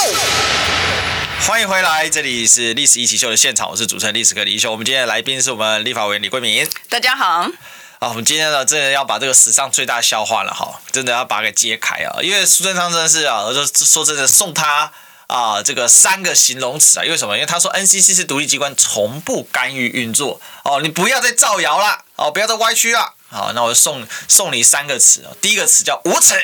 [1.46, 4.70] 欢迎回来，这里是《历史一奇秀》的现场，我是主持人历史哥李易修。
[4.70, 6.68] 我们今天的来宾是我们立法委员李桂敏。
[6.90, 7.48] 大家好。
[7.98, 12.22] 啊，我们今天呢，真的要把这个史上最大笑话了哈，真的要把它给揭开啊！
[12.22, 14.92] 因为苏贞昌真的是啊，我就说真的送他。
[15.26, 17.34] 啊，这个三个形容词啊，因为什么？
[17.34, 20.40] 因为他说 NCC 是独立机关，从不干预运作。
[20.64, 23.12] 哦，你不要再造谣了，哦，不要再歪曲了。
[23.28, 25.36] 好，那我就送送你三个词啊。
[25.42, 26.34] 第一个词叫无耻，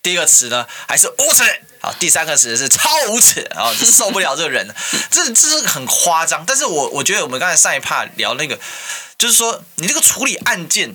[0.00, 1.42] 第一个词呢还是无耻。
[1.80, 3.46] 好，第三个词是超无耻。
[3.54, 4.74] 然后受不了这个人，
[5.10, 6.44] 这这是很夸张。
[6.46, 8.58] 但是我我觉得我们刚才上一趴聊那个，
[9.18, 10.94] 就是说你这个处理案件。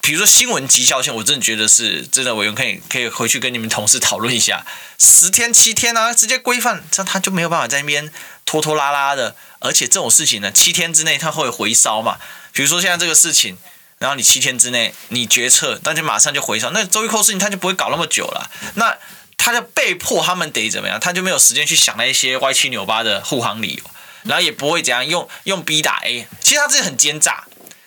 [0.00, 4.66] 比如说新闻绩效性，我真的觉得是真的，委员可以可以回去跟你们同事讨论一下，
[4.98, 8.12] 十天七天啊，直接规范，这样他就没有办法在那边
[8.44, 9.36] 拖拖拉拉的。
[9.60, 12.18] 而且这种事情呢，七天之内他会回烧嘛。
[12.52, 13.56] 比如说现在这个事情，
[13.98, 16.70] 然后你七天之内你决策，那就马上就回烧。
[16.70, 18.98] 那周一扣事情他就不会搞那么久了，那
[19.44, 21.00] 他就被迫他们得怎么样？
[21.00, 23.90] 他就没有时间去想那些歪七扭八的护航理由，
[24.22, 26.28] 然后也不会怎样用用 B 打 A。
[26.40, 27.42] 其实他自己很奸诈，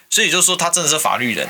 [0.09, 1.47] 所以就说他真的是法律人。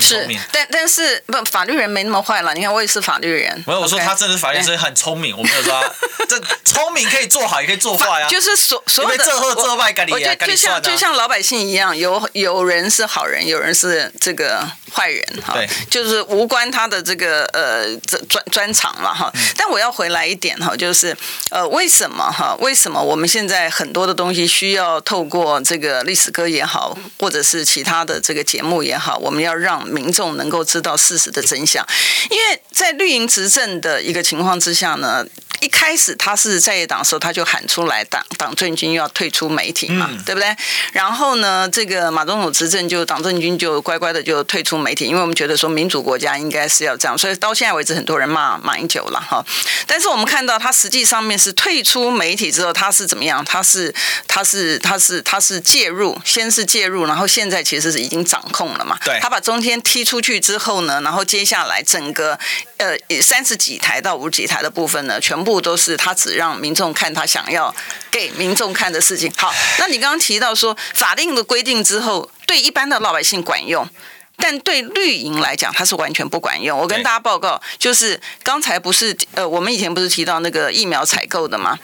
[0.00, 2.54] 是，但但是不，法律人没那么坏了。
[2.54, 3.62] 你看，我也是法律人。
[3.66, 5.36] 没有，我说他真的是法律人，很聪明。
[5.36, 5.92] 我没有说他
[6.26, 8.28] 这聪明可以做好，也可以做坏啊。
[8.28, 15.52] 就是所所有的，这贺这败，赶紧赶紧就像就像老百姓一样，有有人是好人，有人是这个坏人哈。
[15.52, 17.94] 对，就是无关他的这个呃
[18.28, 19.30] 专专长嘛哈。
[19.58, 21.14] 但我要回来一点哈，就是
[21.50, 22.56] 呃为什么哈？
[22.60, 31.86] 为什么我们现在很多的东西需要透过这个历史歌也好，或者是其他的这个节目也好，我们要让民众能够知道事实的真相，
[32.30, 35.26] 因为在绿营执政的一个情况之下呢，
[35.62, 40.54] 一开始他是在野党的时候，他就喊出来党党政军要退出媒体嘛，嗯、对不对？
[40.92, 49.44] 然后呢，这个马总统执政就党政军就乖乖的就退出媒体，因为我们觉得说民主国家应该是要这样，所以到现在为止很多人骂马英九了哈。
[49.86, 53.44] 但是我们看到他实际上面是退出媒体之后，他是怎么样？
[53.44, 53.94] 他是
[54.26, 58.98] 他是他是他是介入，先是介入，然后现在其实是已经掌控了嘛。
[59.04, 62.36] 对，他把中天踢出去之后呢，然后接下来整个
[62.78, 67.74] 呃三十几台到五十几台的部分呢，全部都是他只让民众看他想要
[68.10, 69.32] 给民众看的事情。
[69.36, 73.88] 好，那你刚刚提到说法定的规定之后，对一般的老百姓管用，
[74.36, 76.78] 但对绿营来讲，它是完全不管用。
[76.78, 81.78] 我跟大家报告，就是刚才不是呃，我们以前不是提到那个疫苗采购的吗？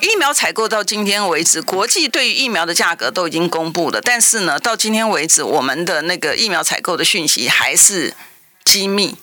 [0.00, 8.12] 疫苗采购到今天为止，国际对于疫苗的价格都已经公布了，但是呢，到今天为止，我们的那个疫苗采购的讯息还是
[8.64, 9.14] 机密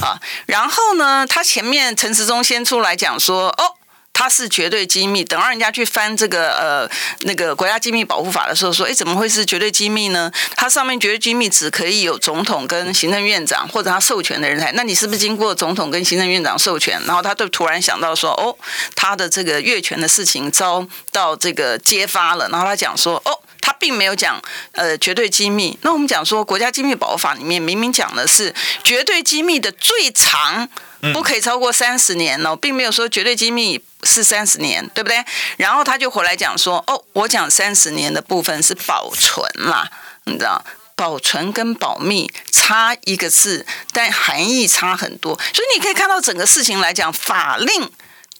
[0.00, 0.20] 啊。
[0.46, 3.74] 然后呢，他前面陈时中先出来讲说，哦。
[4.20, 10.28] 它是绝对机密，等到人家去翻这个呃那个国家机密保护法的时候，说，哎，怎么会是绝对机密呢？
[10.56, 14.72] 它上面绝对机密只可以有总统跟行政院长或者他授权的人才。
[14.72, 17.00] 那你是不是经过总统跟行政院长授权？
[17.06, 18.56] 然后他就突然想到说，哦，
[18.96, 22.48] 他的这个越权的事情遭到这个揭发了。
[22.48, 24.40] 然后他讲说，哦，他并没有讲
[24.72, 25.78] 呃绝对机密。
[25.82, 30.68] 那我们讲说国家机密保护法里面明明讲的是绝对机密的最长
[31.12, 33.82] 不可以超过三十年哦，并没有说绝对机密。
[34.04, 35.24] 是三十年，对不对？
[35.56, 39.88] 然后他就回来讲说：“哦，我讲三十年的部分是保存嘛，
[40.26, 40.64] 你知道？
[40.94, 45.34] 保存跟保密差一个字，但含义差很多。
[45.52, 47.90] 所以你可以看到整个事情来讲，法令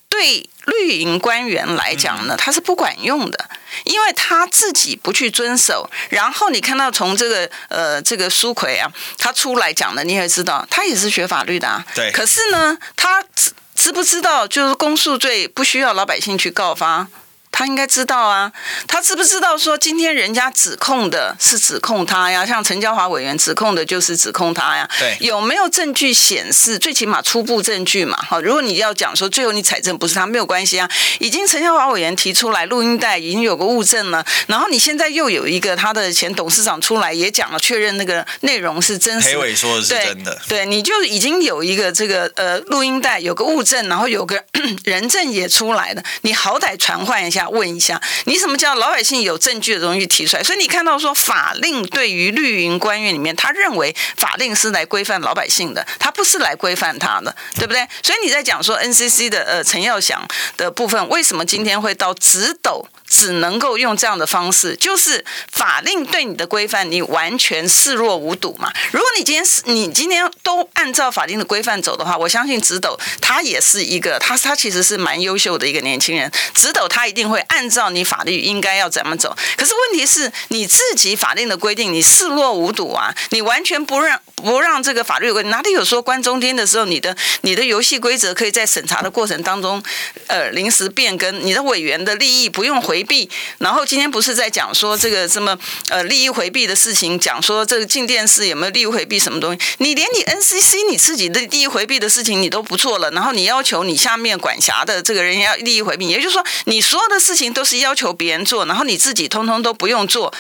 [0.09, 3.51] 对绿营官员来讲呢，它是不管用的，
[3.85, 5.89] 因为他自己不去遵守。
[6.09, 11.85] 然后你看到从这个呃这个苏奎啊，他出来讲的，你也知道，他也是学法律的啊。
[11.95, 12.11] 对。
[12.11, 17.07] 可是呢，他知知不知道，就是公诉罪不需要老百姓去告发。
[17.51, 18.53] 他应该知道啊，
[18.87, 22.47] 他知不知道说今天人家指控的是指控他呀？
[22.47, 24.89] 像陈椒华委员指控的就是指控他呀。
[24.99, 26.79] 对，有没有证据显示？
[26.79, 28.17] 最起码初步证据嘛。
[28.29, 30.89] 好，如果你要讲说最后你采证不是他，没有关系啊。
[31.19, 39.31] 已经陈椒华委员提出来录音带已经有个物证了，然后你现在又有一个他的前董事长出来也讲了，确认那个内容是真实。
[39.31, 40.41] 裴伟说的是真的。
[40.47, 44.45] 对，对，你就已经有一个这个呃录音带有个物证，然后有个
[44.85, 47.38] 人证也出来了，你好歹传唤一下。
[47.47, 50.43] 问一下，你什么叫老百姓有证据的东西提出来？
[50.43, 57.87] 所以你看到说法令对于绿营官员里面，他认为法令是来规范老百姓的，他不是来规范他的，对不对？
[58.03, 62.89] 所以你在讲说 NCC 的呃陈耀祥的部分，为什么今天会到直斗？
[63.09, 68.71] 只能够用这样的方式，就是法令对你的规范，你完全视若无睹嘛。
[68.93, 76.31] 如果你今天是你今天都按照法令的规范走的话，我相信直斗他也是一个，他他其实是蛮优秀的一个年轻人。
[76.55, 79.35] 直斗他一定会按照你法律应该要怎么走。
[79.57, 89.83] 可是问题是，你自己法令的规定你视若无睹啊，你完全不让不让这个法律有规，哪里有说关中天的时候，你的你的游戏规则可以在审查的过程当中，
[90.27, 92.98] 呃，临时变更，你的委员的利益不用回。
[92.99, 95.57] 回避，然后今天不是在讲说这个什么
[95.89, 99.61] 呃利益回避的事情，讲说这个进电视有没有利益回避什么东西？
[99.79, 110.35] 你连你 NCC 你自己的利益回避的事情你都不做了，然后你要求你下面管辖的这个人要利益回避，也就是说你所有的事情都是要求别人做，然后你自己通通都不用做。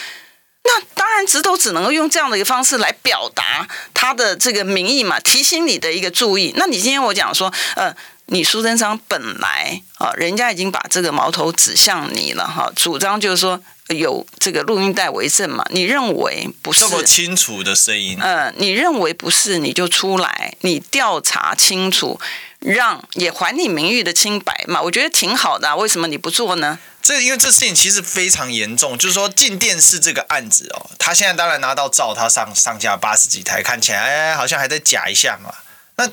[0.64, 6.52] 那当然，直头只能够用这样的一个方式来表达他的这个民意嘛，提醒你的一个注意。
[6.56, 7.94] 那你今天我讲说，呃。
[8.30, 16.80] 你苏贞昌本来啊，人家已经把这个矛头指向你了哈，主张就是说有这个录音带为证嘛，你认为不是？
[16.80, 18.18] 这么清楚的声音。
[18.20, 22.20] 嗯，你认为不是，你就出来，你调查清楚，
[22.58, 26.78] 让也还你名誉的清白嘛，我觉得挺好的啊，为什么你不做呢？
[27.00, 35.54] 这因为这事情其实非常严重，就是说进电视这个案子哦，他现在当然拿到照，他上上下八十几台，看起来哎好像还在假一下嘛。
[35.96, 36.10] 那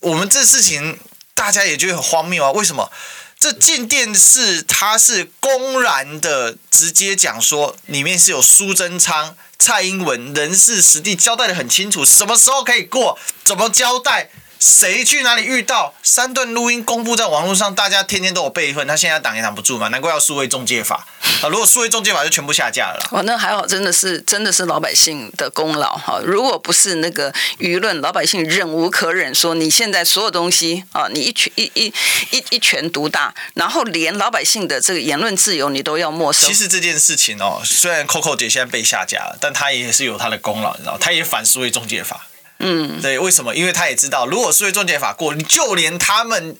[0.00, 0.98] 我们这事情。
[1.38, 2.50] 大家也觉得很荒谬啊！
[2.50, 2.90] 为什么
[3.38, 14.30] 这进电视它是公然的直接讲说里面是有苏贞昌、蔡英文人事实地交代的很清楚，什么时候可以过，怎么交代？
[14.58, 15.94] 谁去哪里遇到？
[16.02, 18.86] 三段录音公布在网络上，大家天天都有备份。
[18.86, 21.06] 他现在挡也挡不住嘛，难怪要数位中介法
[21.42, 21.48] 啊！
[21.48, 23.08] 如果数位中介法就全部下架了。
[23.12, 26.20] 哦，那还好，真的是真的是老百姓的功劳哈！
[26.24, 31.92] 如果不是那个舆论，老百姓忍无可忍，说你现在所有东西啊，你一拳一一
[32.30, 36.46] 一一拳独大，然后连老百姓的这个言论自由你都要没收。
[36.46, 42.26] 其实这件事情哦，虽然 Coco 姐现在被下架了，但她也是有她的功劳，你知道，她也反数位中介法。
[42.58, 43.54] 嗯，对，为什么？
[43.54, 46.56] 因为他也知道，如果数位终结法过，你就连他们，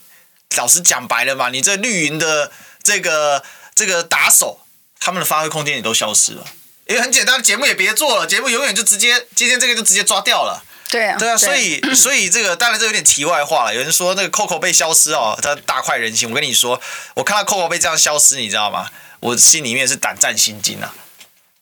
[0.56, 3.42] 老实讲白了嘛，你这绿营的这个
[3.74, 4.60] 这个打手，
[5.00, 6.44] 他们的发挥空间也都消失了。
[6.86, 10.64] 因为很简单，节目也别做了，节目永远就直接今天这个就直接抓掉了。
[10.88, 13.74] 对啊，对啊，所以所以这个当然这有点题外话了。
[13.74, 16.30] 有人说那个 Coco 被消失哦，他大快人心。
[16.30, 16.80] 我跟你说，
[17.14, 18.88] 我看到 Coco 被这样消失，你知道吗？
[19.20, 20.94] 我心里面是胆战心惊啊，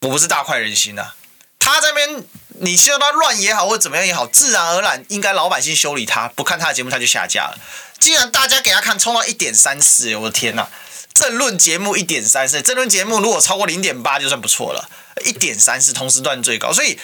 [0.02, 1.16] 我不是大快人心啊。
[1.58, 2.22] 他这边，
[2.60, 7.58] 你希望他乱也好，或怎么样也好，自然而然应该老百姓修理他，不看他的节目他就下架了。
[7.98, 10.68] 既然大家给他看，冲到一点三四，我的天呐，
[11.14, 14.88] 政论节目一点三四，政论节目如果超过零点八就算不错了，
[15.24, 16.72] 一点三四同时段最高。
[16.72, 16.98] 所以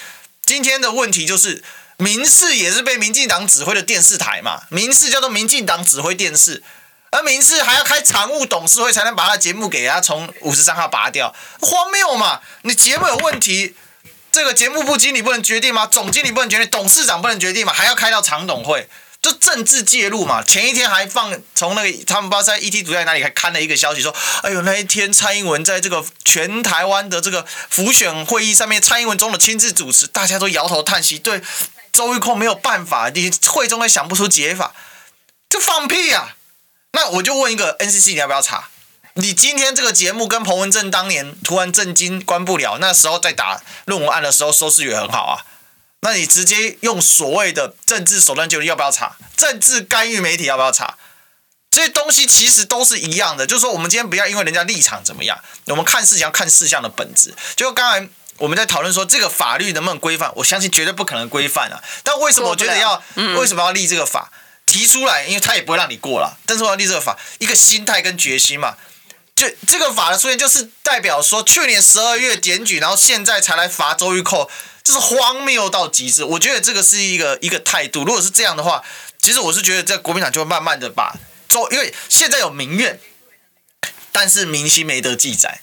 [0.45, 1.63] 今天的问题就是，
[1.97, 6.63] 民视也是被民进党指挥的电视台嘛，民视叫做民进党指挥电视，
[7.11, 12.41] 而民视还要开常务董事会才能把他节目给他从五十三号拔掉，荒谬嘛？
[12.63, 13.75] 你节目有问题。
[14.33, 15.85] 这个节目部经理不能决定吗？
[15.85, 17.71] 总经理不能决定，董事长不能决定吗？
[17.71, 18.89] 还要开到常董会，
[19.21, 20.41] 就政治介入嘛。
[20.41, 31.43] 前一天还放从那个他们不知道在 ET 主在哪里还看了一个消息说，哎呦那一天蔡英文在这个全台湾的这个浮选会议上面，蔡英文总统亲自主持，大家都摇头叹息，对
[31.91, 34.73] 周玉蔻没有办法，你会中也想不出解法，
[35.47, 36.35] 就放屁啊！
[36.93, 38.69] 那我就问一个 NCC，你要不要查？
[39.15, 45.45] 你今天这个节目跟彭文正当年突然震惊关不了，那时候在打论文案的时候收视也很好啊。
[46.01, 49.15] 那你直接用所谓的政治手段就要不要查？
[49.37, 50.97] 政治干预媒体要不要查？
[51.69, 57.35] 这些东西其实都是一样的，就是说我们今天不要因为人家立场怎么样，我们看事情要看事项的本质。
[57.55, 61.81] 就刚才我们在讨论说这个法律能不能规范，我相信绝对不可能规范啊。
[62.03, 64.31] 但为什么我觉得要、嗯、为什么要立这个法？
[64.65, 66.39] 提出来，因为他也不会让你过了。
[66.47, 68.75] 但是我要立这个法，一个心态跟决心嘛。
[69.35, 74.47] 就这个法的出现，就是代表说去年十二月检举，然后现在才来罚周玉蔻，
[74.83, 76.23] 这是荒谬到极致。
[76.23, 78.03] 我觉得这个是一个一个态度。
[78.03, 78.83] 如果是这样的话，
[79.19, 81.15] 其实我是觉得在国民党就会慢慢的把
[81.49, 82.99] 周，因为现在有民怨，
[84.11, 85.61] 但是民心没得记载。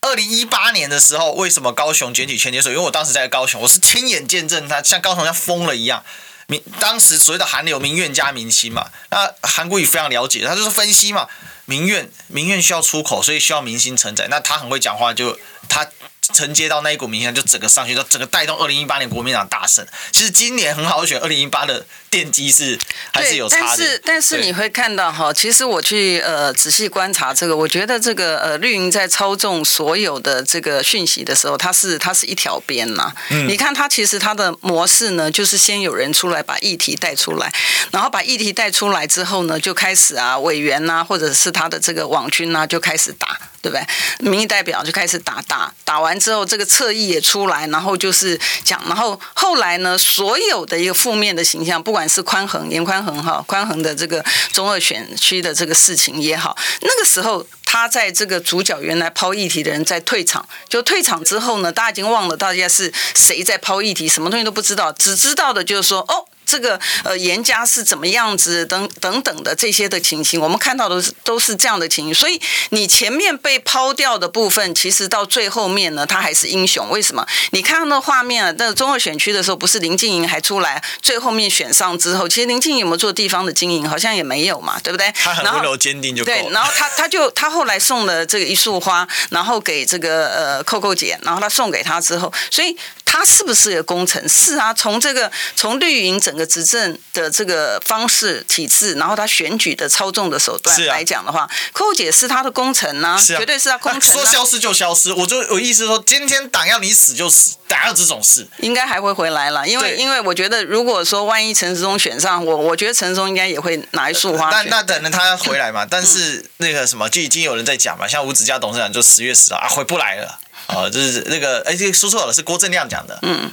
[0.00, 2.72] 二零一八年的时候，为什么高雄检举千金所？
[2.72, 6.02] 因为我当时在高雄，我是亲眼见证他像高雄像疯了一样。
[6.48, 11.28] 民当时所谓的韩流民怨加民心嘛，那韩国瑜非常了解，他就是分析嘛，
[11.64, 14.28] 民怨民怨需要出口，所以需要民心承载。
[14.28, 15.38] 那他很会讲话，就
[15.68, 15.88] 他。
[16.32, 19.84] 承接到那一股民怨，就整个上去，就整个带动二零一八年国民党大胜。
[20.12, 22.78] 其实今年很好选，二零一八的奠基是
[23.10, 23.64] 还是有差的。
[23.66, 33.12] 但是但是你会看到哈，其实我去呃仔细观察这个，我觉得这个呃绿营在操纵所有的这个讯息的时候，它是它是一条边呐。
[33.30, 33.48] 嗯。
[33.48, 37.50] 你看它其实它的模式呢，就是先有人出来把议题带出来，
[37.90, 43.38] 然后把议题带出来之后呢，就开始啊委员呐，或者是他的这个网军呐，就开始打。
[43.62, 44.28] 对不对？
[44.28, 66.26] 民意代表就开始打打打完之后，这个侧翼也出来，然后就是讲，然后后来呢，所有的一个负面的形象，不管是宽恒、严宽恒哈，宽恒的这个中二选区的这个事情也好，那个时候他在这个主角原来抛议题的人在退场，就退场之后呢，大家已经忘了大家是谁在抛议题，什么东西都不知道，只知道的就是说哦。
[66.52, 72.14] 这个呃，严家是怎么样子等等等的这些的情形，我们看到的是都是这样的情形。
[72.14, 72.38] 所以
[72.68, 76.90] 你前面被抛掉的部分，其实到最后面呢，他还是英雄。
[76.90, 77.26] 为什么？
[77.52, 85.10] 你看到那画面啊，那中二选区的时候，不是林静莹还出来，最后面选上之后，其实林静莹有没有做地方的经营，好像也没有嘛，对不对？
[85.14, 86.46] 他很温柔坚定就对。
[86.50, 92.76] 然后他他就他后来送了这个一束花，然后给这个呃扣扣姐，然后他送给她之后，所以。
[93.12, 94.26] 他是不是个工程？
[94.26, 104.14] 是啊，从这个从绿营整个执政的这个方式体制，然后他选举的操纵的手段来讲的话，寇、啊、姐是他的功臣呐、啊，绝对是他工程、啊。
[104.16, 108.48] 说消失就消失，我就有意思说，今天党要你死就死，哪有这种事？
[108.60, 114.48] 应该还会回来了，因为因为我觉得，如果说万一陈时中选上，我我觉得陈时中应该也会拿一束花。
[114.48, 115.84] 那那等着他回来嘛。
[115.84, 120.38] 但是 那个什么，就已经有人在讲嘛，像吴子嘉董事长就十月十号啊回不来了。
[120.68, 123.18] 哦，就是那个，哎，这个说错了，是郭正亮讲的。
[123.22, 123.50] 嗯，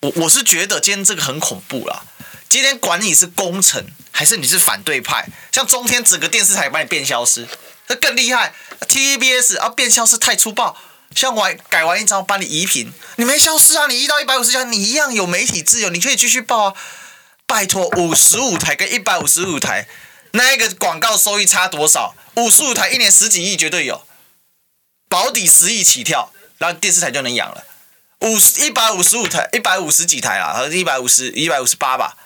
[0.00, 2.02] 我我是觉得今天这个很恐怖啦。
[2.48, 7.46] 今天管你是功臣还是你是反对派，像中天整个电视台把你变消失，
[7.86, 8.52] 那更厉害。
[8.88, 10.76] TVBS 啊，变消失太粗暴，
[11.14, 16.74] 像我改完一张把你移平，你没消失啊，你一到一百五十家，你一样有媒体自由，你可以继续报啊。
[17.46, 19.86] 拜托，五十五台跟一百五十五台，
[20.32, 22.14] 那一个广告收益差多少？
[22.34, 24.04] 五十五台一年十几亿绝对有，
[25.08, 26.32] 保底十亿起跳。
[26.60, 27.64] 然后电视台就能养了，
[28.20, 32.18] 五十一百五十五台，一百五十几台啊，一百五十一百五十八吧，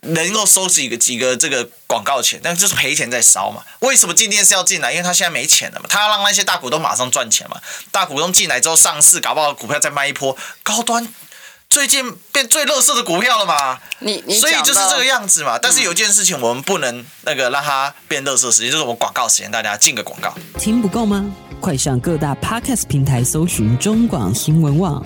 [0.00, 3.62] 能够收几个几个这个广告钱，但就是赔钱在烧嘛。
[3.80, 4.92] 为什么进电视要进来？
[4.92, 7.60] 因为他现在没钱了嘛，他要让那些大股东马上赚钱嘛。
[7.90, 11.06] 大股东进来之后上市，搞不好股票再卖一波，高端
[11.74, 13.80] 最近变最垃圾的股票了嘛。
[13.98, 15.58] 你你所以就是这个样子嘛。
[15.60, 20.32] 但是有件事情我们不能那个让它变垃圾时间，就是我们广告时间，大家进个广告。
[20.56, 21.28] 听不够吗？
[21.60, 25.04] 快上各大 Podcast 平台搜寻中广新闻网，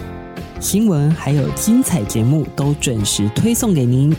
[0.61, 4.14] 新闻还有精彩节目都准时推送给您，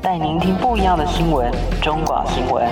[0.00, 1.52] 带您听不一样的新闻。
[1.82, 2.64] 中广新闻，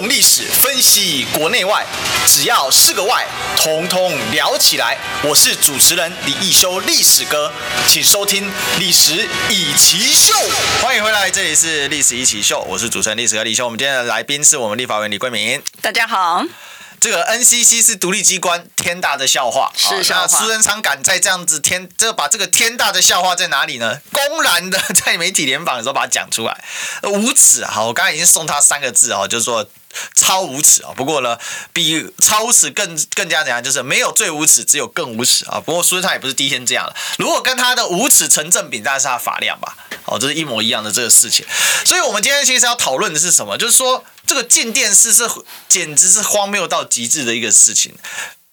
[0.00, 1.84] 用历史分析国内外，
[2.26, 4.96] 只要是个“外”，统统聊起来。
[5.22, 7.52] 我是主持人李易修，历史哥，
[7.86, 8.48] 请收听
[8.78, 10.32] 《历史一奇秀》。
[10.82, 13.66] 欢迎回来，这里是《历史一奇秀》，我是主持人历史哥李修。
[13.66, 15.62] 我们今天的来宾是我们立法委员李桂明。
[15.82, 16.46] 大家好。
[16.98, 19.70] 这个 NCC 是独立机关，天大的笑话。
[19.76, 20.22] 是笑话。
[20.22, 23.98] 那苏贞昌敢在这样子天，这把这个天大的笑话在哪里呢？
[24.12, 26.64] 公然的在媒体联访的时候把它讲出来，
[27.02, 27.70] 无耻啊！
[27.70, 29.68] 好，我刚才已经送他三个字啊，就是说。
[30.14, 30.92] 超无耻啊！
[30.96, 31.38] 不过呢，
[31.72, 33.62] 比超无耻更更加怎样？
[33.62, 35.60] 就是没有最无耻，只有更无耻啊！
[35.60, 36.94] 不过苏贞昌也不是第一天这样了。
[37.18, 39.76] 如果跟他的无耻成正比，当然是他的发量吧。
[40.04, 41.44] 哦，这是一模一样的这个事情。
[41.84, 43.58] 所以，我们今天其实要讨论的是什么？
[43.58, 45.28] 就是说，这个进电视是
[45.68, 47.94] 简直是荒谬到极致的一个事情。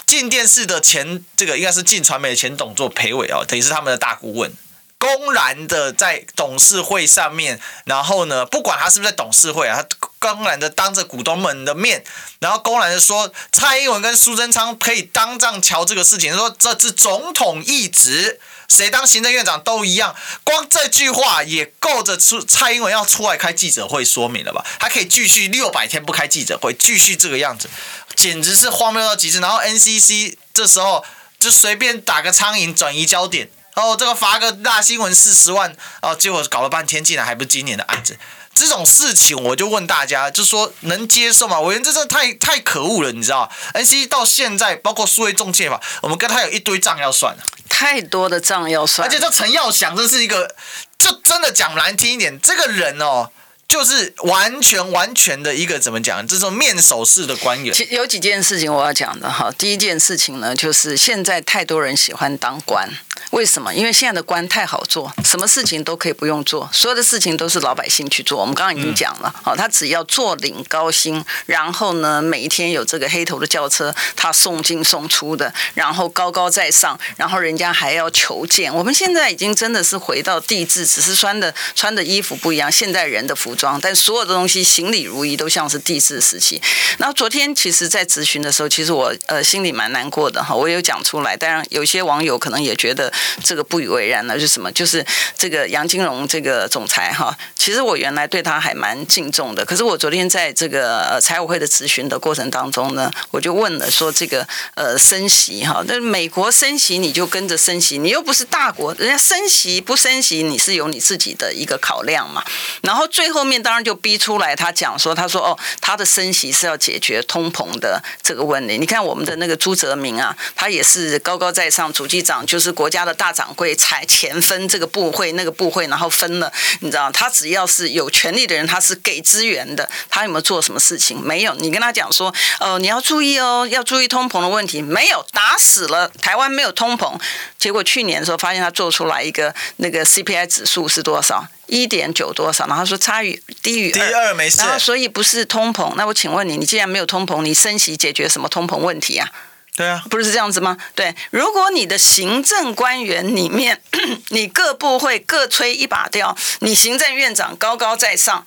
[0.06, 4.52] 进电视的前这个应该是进传媒的前董座裴伟啊，等于是他们的大顾问。
[5.00, 12.04] 公然的在董事会上面，然后呢，不管他是不是在董事会啊，他公然的当着股东们的面，
[12.40, 20.16] 然后公然的说蔡英文跟苏贞昌可以当帐桥这个事情，说这是总统一职，谁当行政院长都一样。
[20.44, 24.66] 光这句话也够着出蔡英文要出来开记者会说明了吧？
[24.80, 27.70] 还可以继续六百天不开记者会，继续这个样子，
[28.16, 29.40] 简直是荒谬到极致。
[29.40, 31.06] 然后 NCC 这时候
[31.40, 35.72] 就随便打个苍蝇转移焦点，哦，这个发个大新闻四十万，
[36.02, 38.18] 哦，结果搞了半天，竟然还不是今年的案子。
[38.56, 41.60] 这种事情我就问大家，就说能接受吗？
[41.60, 47.38] 我觉得这真的太太可恶了，你知道？NCC 到现在，包括数位中介法，我们跟他有一堆账要算，
[47.70, 49.08] 太多的账要算。
[49.08, 50.56] 而且这陈耀祥，这是一个，
[50.98, 53.30] 就真的讲难听一点，这个人哦。
[53.68, 56.26] 就是完全完全的一个怎么讲？
[56.26, 57.76] 这种面首式的官员。
[57.92, 59.52] 有几件事情我要讲的哈。
[59.58, 62.90] 第一件事情呢，就是现在太多人喜欢当官，
[63.32, 63.74] 为什么？
[63.76, 68.40] 因为现在的官太好做，什么事情都可以不用做，所有的事情都是老百姓去做。
[68.40, 78.74] 我们刚刚已经讲了，好，他只要坐领高薪，然后呢，每一天有这个黑头的轿车，他送进送出的，然后高高在上，然后人家还要求见。
[78.74, 83.58] 我们现在已经真的是回到地质，只是穿的穿的衣服不一样，现代人的服。
[83.58, 86.62] 装，但所有的东西行礼如仪，都像是地质时期。
[87.00, 91.36] 然后昨天其实，在咨询的时候，其实我呃心里蛮难过的哈，我有讲出来。
[91.36, 93.07] 当然，有些网友可能也觉得
[93.44, 94.72] 这个不以为然呢，就是什么？
[94.72, 95.06] 就是
[95.38, 97.38] 这个杨金龙这个总裁哈，
[97.68, 99.66] 其实我原来对他还蛮敬重的。
[99.66, 112.44] 可是我昨天在这个呃财委会的咨询的过程当中呢，我就问了说这个呃升息哈，那美国升息你就跟着升息，你又不是大国，人家升息不升息，你是有你自己的一个考量嘛。
[112.84, 113.48] 然后最后。
[113.48, 118.78] 面当然就逼出来，他讲说，他说哦，他的升息是要解决通膨的这个问题。
[118.78, 126.52] 你看我们的那个朱泽明啊，他也是高高在上，主机长就是国家的大掌柜，才钱分这个部会那个部会，然后分了，
[126.82, 129.90] 你知道，他只要是有权力的人，他是给资源的。
[130.10, 131.20] 他有没有做什么事情？
[131.20, 131.54] 没有。
[131.56, 137.20] 你跟他讲说，呃，你要注意哦，要注意通膨的问题，没有，打死了台湾没有通膨。
[137.58, 141.48] 结果去年的时候，发现他做出来一个那个 CPI 指数是多少？
[141.68, 142.68] 一点九多少？
[142.68, 144.58] 然后说差于低于二，低二没事。
[144.60, 145.94] 然后所以不是通膨。
[145.96, 149.30] 那我请问你，你既然没有通膨，你升息解决什么通膨问题啊？
[149.78, 150.76] 对啊，不是这样子吗？
[150.96, 153.82] 对，如果你的行政官员里面，
[154.30, 158.46] 你各部会各吹一把调，你行政院长高高在上，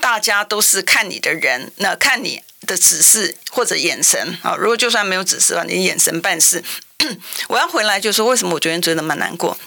[0.00, 4.54] 大家都是看你的人，那看你的指示或者眼神啊。
[4.56, 6.62] 如果就算没有指示了，你眼神办事。
[7.48, 9.58] 我要回来就说，为什么我昨天觉得蛮难过？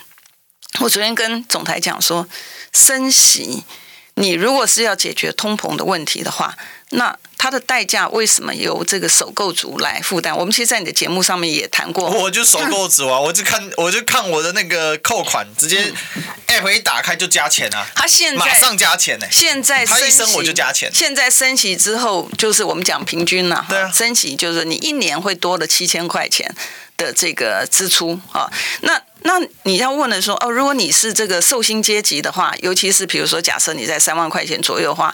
[0.80, 2.28] 我昨天跟总台讲说。
[2.76, 3.66] 升息，
[4.16, 6.58] 你如果是要解决通膨的问题的话，
[6.94, 10.34] 那它的代价为什么由这个首购族来负担？
[10.36, 12.10] 我们其实，在你的节目上面也谈过。
[12.10, 15.92] 我就首购族啊， 我就看，我就看我的那个扣款，直接
[16.48, 17.86] app 一打开就加钱啊。
[17.96, 19.32] 他现在马上加钱呢、欸？
[19.32, 20.90] 现在他一升我就加钱。
[20.94, 23.66] 现在升息之后，就是我们讲平均了。
[23.68, 26.56] 对啊，升息就是你一年会多了七千块钱
[26.96, 28.50] 的这个支出啊。
[28.82, 35.14] 那那你要问的说哦，如果你是这个寿星阶级的话，尤其是比如说假设你在三万块钱左右的话，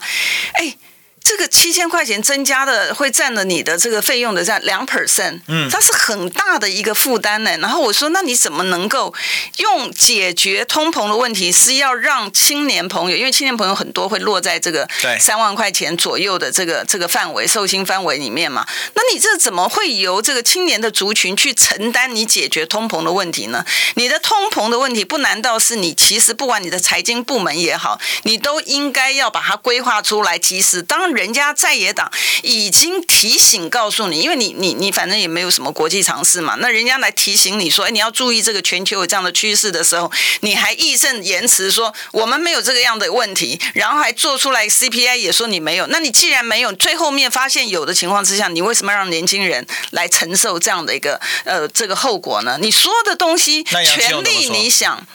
[0.52, 0.76] 哎。
[1.22, 7.56] 这个七千块钱增加的会占了你的这个费用的这样两 percent，嗯，它是很大的一个负担呢。
[7.58, 9.14] 然后我说，那你怎么能够
[9.58, 18.66] 用解决通膨的问题，是要让青年朋友，因为青年朋友很多会落在这个三万块钱左右的这个这个范围受薪范围里面嘛？
[18.94, 23.64] 那你这怎么会由这个青年的族群去承担你解决通膨的问题呢？
[23.94, 30.38] 你的通膨的问题，不难道是你其实不管你的财经部门也好，你都应该要把它规划出来？
[30.38, 32.10] 其实当人家在野党
[32.42, 52.58] 已经提醒告诉你，因为你你你反正也没有什么国际常识嘛，那人家来提醒你说，哎，你要注意这个全球有这样的趋势的时候，你还义正言辞说我们没有这个样的问题，然后还做出来 CPI 也说你没有，那你既然没有，最后面发现有的情况之下，你为什么让年轻人来承受这样的一个呃这个后果呢？
[52.60, 55.06] 你说的东西权力你想，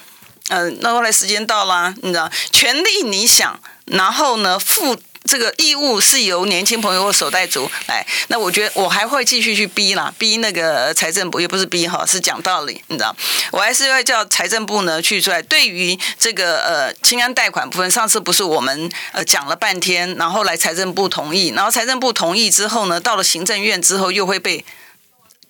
[0.50, 4.98] 嗯、呃，那后来时间到了，你知道，权力你想，然后呢负。
[5.28, 13.16] 这个义务是由年轻朋友或手袋族来，那我觉得我还会继续去逼啦，逼那个财政部，也不是逼哈，是讲道理，你知道，
[13.52, 15.42] 我还是会叫财政部呢去出来。
[15.42, 24.64] 对于这个呃清安贷款部分，上次不是我们呃讲了半天，然后来财政部同意，然后财政部同意之后呢，到了行政院之后又会被。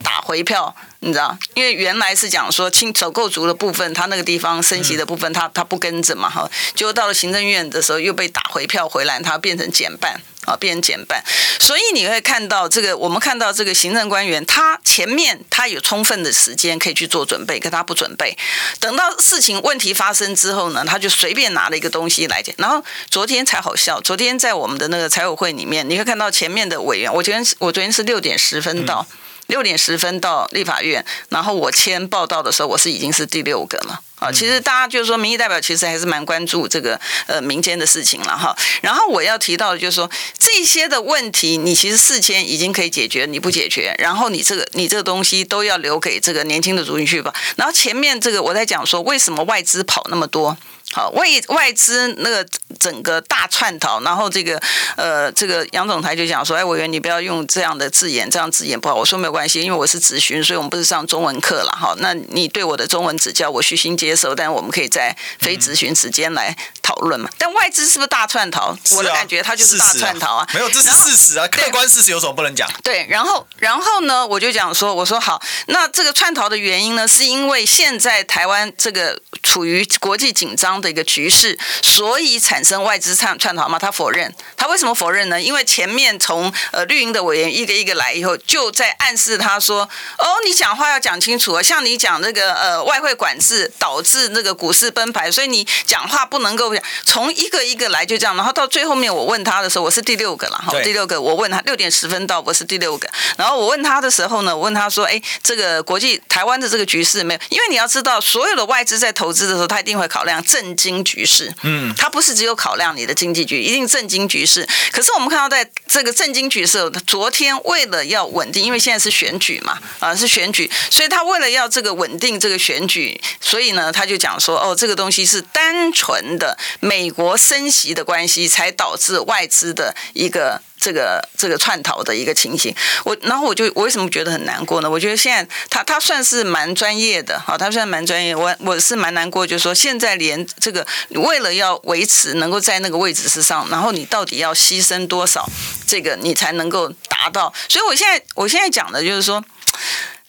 [0.04, 1.38] 打回票，你知道？
[1.54, 6.50] 因为原来是讲说，清首购族的部分，他那个地方升级的部分，他他不跟着嘛，哈。
[6.76, 11.24] 结果到了行政院的时候，又被打回票回来，他变成减半啊，变成减半。
[11.60, 18.38] 所以你会看到这个，我们看到这个行政官员，他前面他有充分的时间可以去做准备，可他不准备。
[18.80, 22.54] 等到事情问题发生之后呢，他就随便拿了一个东西来讲。
[22.58, 29.08] 然后昨天才好笑，昨天在我们的那个财委会里面，你会看到前面的委员，我昨天我昨天是六点十分到。
[29.48, 34.02] 六点十分到立法院，然后我签报到的时候，我是已经是第六个了。
[34.20, 38.56] 啊，其实大家就是说，民意代表其实还是蛮关注这个呃民间的事情了哈。
[38.82, 47.34] 然后我要提到的就是说，这些的问题，你其实事前已经可以解决，你不解决，然后你这个你这个东西都要留给这个年轻的族群去吧。
[47.58, 50.58] 然后前面这个我在讲说，为什么外资跑那么多？
[50.92, 52.46] 好，外外资那个
[52.80, 54.62] 整个大串逃，然后这个
[54.96, 58.96] 呃，这个杨总裁就讲说，哎，委员你不要用这样的字眼，这样字眼不好。
[58.96, 61.96] 我说没有关系，因为我是咨询，所以我们不是上中文课了哈。
[61.98, 66.56] 那你对我的中文指教，我虚心接受，但我们可以在非咨询时间来
[66.86, 67.28] 讨论嘛。
[67.40, 68.78] 但外资是不是大串逃？
[68.92, 72.70] 我的感觉他就是大串逃啊，没有，这是事实啊，客观事实有什么不能讲？
[72.84, 83.80] 对，然后然后呢，我就讲说，我说好，那这个串逃的原因呢，是因为现在台湾这个处于国际紧张的一个局势，所以产生外资串串逃嘛？
[83.80, 85.42] 他否认，他为什么否认呢？
[85.42, 89.82] 因为前面从呃绿营的委员一个一个来以后，就在暗示他说，
[90.18, 96.75] 哦，你讲话要讲清楚啊，像你讲那个呃外汇管制导致那个股市崩盘，所以你讲话不能够
[97.06, 114.68] 从一个一个来就这样，然后到最后面我问他的时候，我是第六个了哈，第六个我问他六点十分到，我是第六个，然后我问他的时候呢，我问他说，哎，这个国际台湾的这个局势没有，因为你要知道，所有的外资在投资的时候，他一定会考量政经局势，嗯，他不是只有考量你的经济局，一定政经局势。
[114.92, 130.62] 可是我们看到，在这个政经局势，昨天为了要稳定，因为现在是选举嘛，啊是选举，所以他为了要这个稳定这个选举，所以呢，他就讲说，哦，这个东西是单纯的美国升息的关系，才导致外资的一个。
[130.78, 134.90] 这个这个窜逃的一个情形，我然后我就我为什么觉得很难过呢？
[134.90, 138.36] 我觉得现在他他算是蛮专业的，好，他算蛮专业。
[138.36, 145.50] 我我是蛮难过，就是说现在连这个为了要维持能够在那个位置之上，然后你到底要牺牲多少，
[145.88, 147.52] 这个你才能够达到？
[147.68, 149.44] 所以我现在我现在讲的就是说，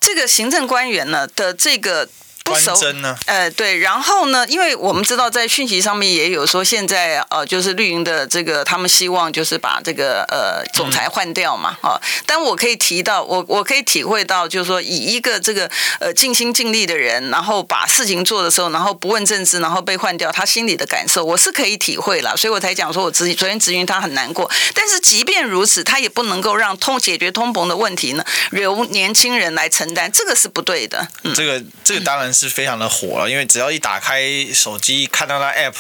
[0.00, 2.08] 这个行政官员呢的这个。
[2.46, 3.18] 不熟呢？
[3.26, 4.46] 呃，对，然后呢？
[4.46, 15.68] 因为我们知道，在讯息上面也有说，现在呃，就是绿营的这个，他们希望就是把这个呃总裁换掉嘛，啊、但我可以提到，我我可以体会到，就是说，以一个这个
[15.98, 22.36] 呃尽心尽力的人，然后把事情做的时候，然后不问政治，然后被换掉，他心里的感受，我是可以体会了。
[22.36, 24.48] 所以我才讲说，我直昨天质询他很难过。
[24.72, 31.08] 但是即便如此，他也不能够让通解决通膨的问题呢，由年轻人来承担，这个是不对的。
[31.24, 32.32] 嗯，这个这个当然。
[32.36, 34.22] 是非常的火了，因为只要一打开
[34.52, 35.74] 手机，看到那 app，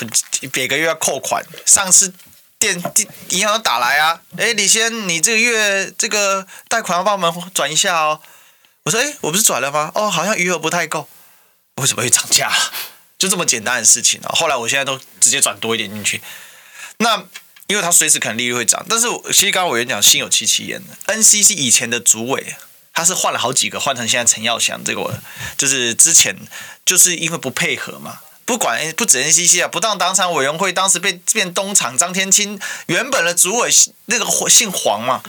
[0.54, 1.44] 每个月要扣款。
[1.66, 2.14] 上次
[2.58, 8.20] 电电银行打来啊，哎，李先，你这个月这个贷款要帮我们转一下哦。
[8.84, 9.92] 我说，哎，我不是转了吗？
[9.94, 11.08] 哦，好像余额不太够。
[11.76, 12.50] 为什么会涨价？
[13.18, 14.32] 就这么简单的事情啊。
[14.34, 16.22] 后来我现在都直接转多一点进去。
[16.98, 17.22] 那
[17.66, 22.56] 因为他随时可能利率会涨，但是其实刚刚委员讲心有戚戚焉的，NCC 以前的主委。
[22.96, 25.20] 他是换了好几个，换成现在陈耀祥这个，
[25.58, 26.34] 就是之前
[26.86, 33.70] 就是因为不配合嘛，不管不止 NCC 啊，不当党产委员会当时被变东厂张天青原本的主委
[34.06, 35.22] 那个姓黄嘛，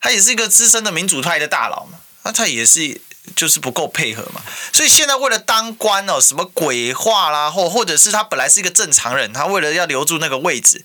[0.00, 2.98] 他也是一个资深的民主派的大佬嘛，那他也是
[3.36, 4.40] 就是不够配合嘛，
[4.72, 10.82] 所以现在为了当官哦，什么鬼话啦，或或者是他本来是一个正常人，他为了要留住那个位置，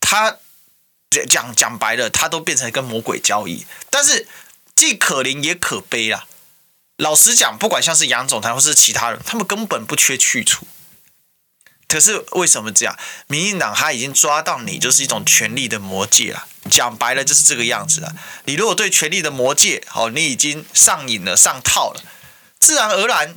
[0.00, 0.38] 他
[1.30, 4.26] 讲讲白了，他都变成跟魔鬼交易，但是。
[4.74, 6.26] 既可怜也可悲啦。
[6.96, 10.66] 老实讲，不管像是杨总裁或是其他人，他们根本不缺去处。
[11.88, 12.96] 可是为什么这样？
[13.26, 16.46] 民进党他已经抓到你，就是一种权力的魔戒了。
[16.70, 18.14] 讲白了就是这个样子了。
[18.44, 22.02] 你如果对权力的魔戒，哦，你已经上瘾了、上套了，
[22.58, 23.36] 自然而然，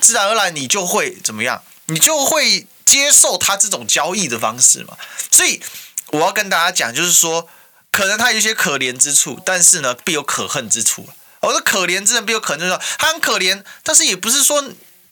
[0.00, 1.62] 自然而然你就会怎么样？
[1.86, 4.96] 你就会接受他这种交易的方式嘛。
[5.30, 5.62] 所以
[6.08, 7.48] 我要跟大家讲，就是说。
[7.90, 11.08] 可能他有一些可怜之处，但是呢，必有可恨之处。
[11.40, 14.62] 我说可怜之人必有可恨之处，他很可怜，但是也不是说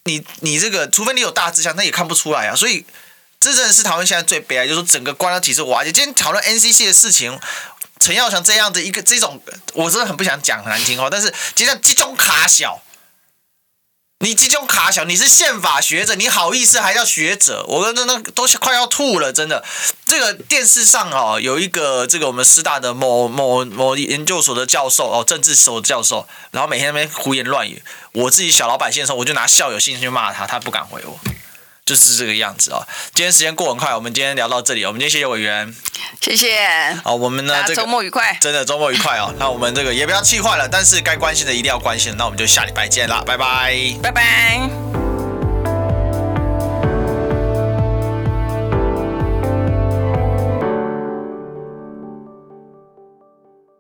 [0.05, 2.55] 你你这个，除非你有大志向，他也看不出来啊。
[2.55, 2.85] 所以
[3.41, 5.93] 这真的是台湾现在最悲哀，就是整个官僚体制瓦解。
[5.93, 7.39] 今天讨论 NCC 的事情，
[8.01, 9.43] 陈耀祥这样的一个这种，
[9.74, 12.83] 我真的很不想讲很难听话，但是今天集中卡小。
[14.21, 17.62] 你这种卡小，你是宪法学者，你好意思还叫学者？
[17.69, 19.62] 我真的都快要吐了，真的。
[20.07, 27.83] 这个电视上哦，有一个这个我们师大的某某某研究所的教授哦，政治所教授，然后每天那边胡言乱语。
[28.12, 31.21] 我自己小老百姓的时候，我就拿校友信去骂他，他不敢回我。
[31.87, 32.87] 就是这个样子哦。
[33.14, 35.74] 今天时间过很快，我们今天聊到这里，我们今天谢谢委员，
[36.20, 36.59] 谢谢。
[37.03, 39.32] 好，我们呢这个周末愉快，真的周末愉快哦。
[39.41, 42.14] 那我们这个也不要气坏了，但是该关心的一定要关心。
[42.18, 45.06] 那我们就下礼拜见啦，拜拜，拜拜。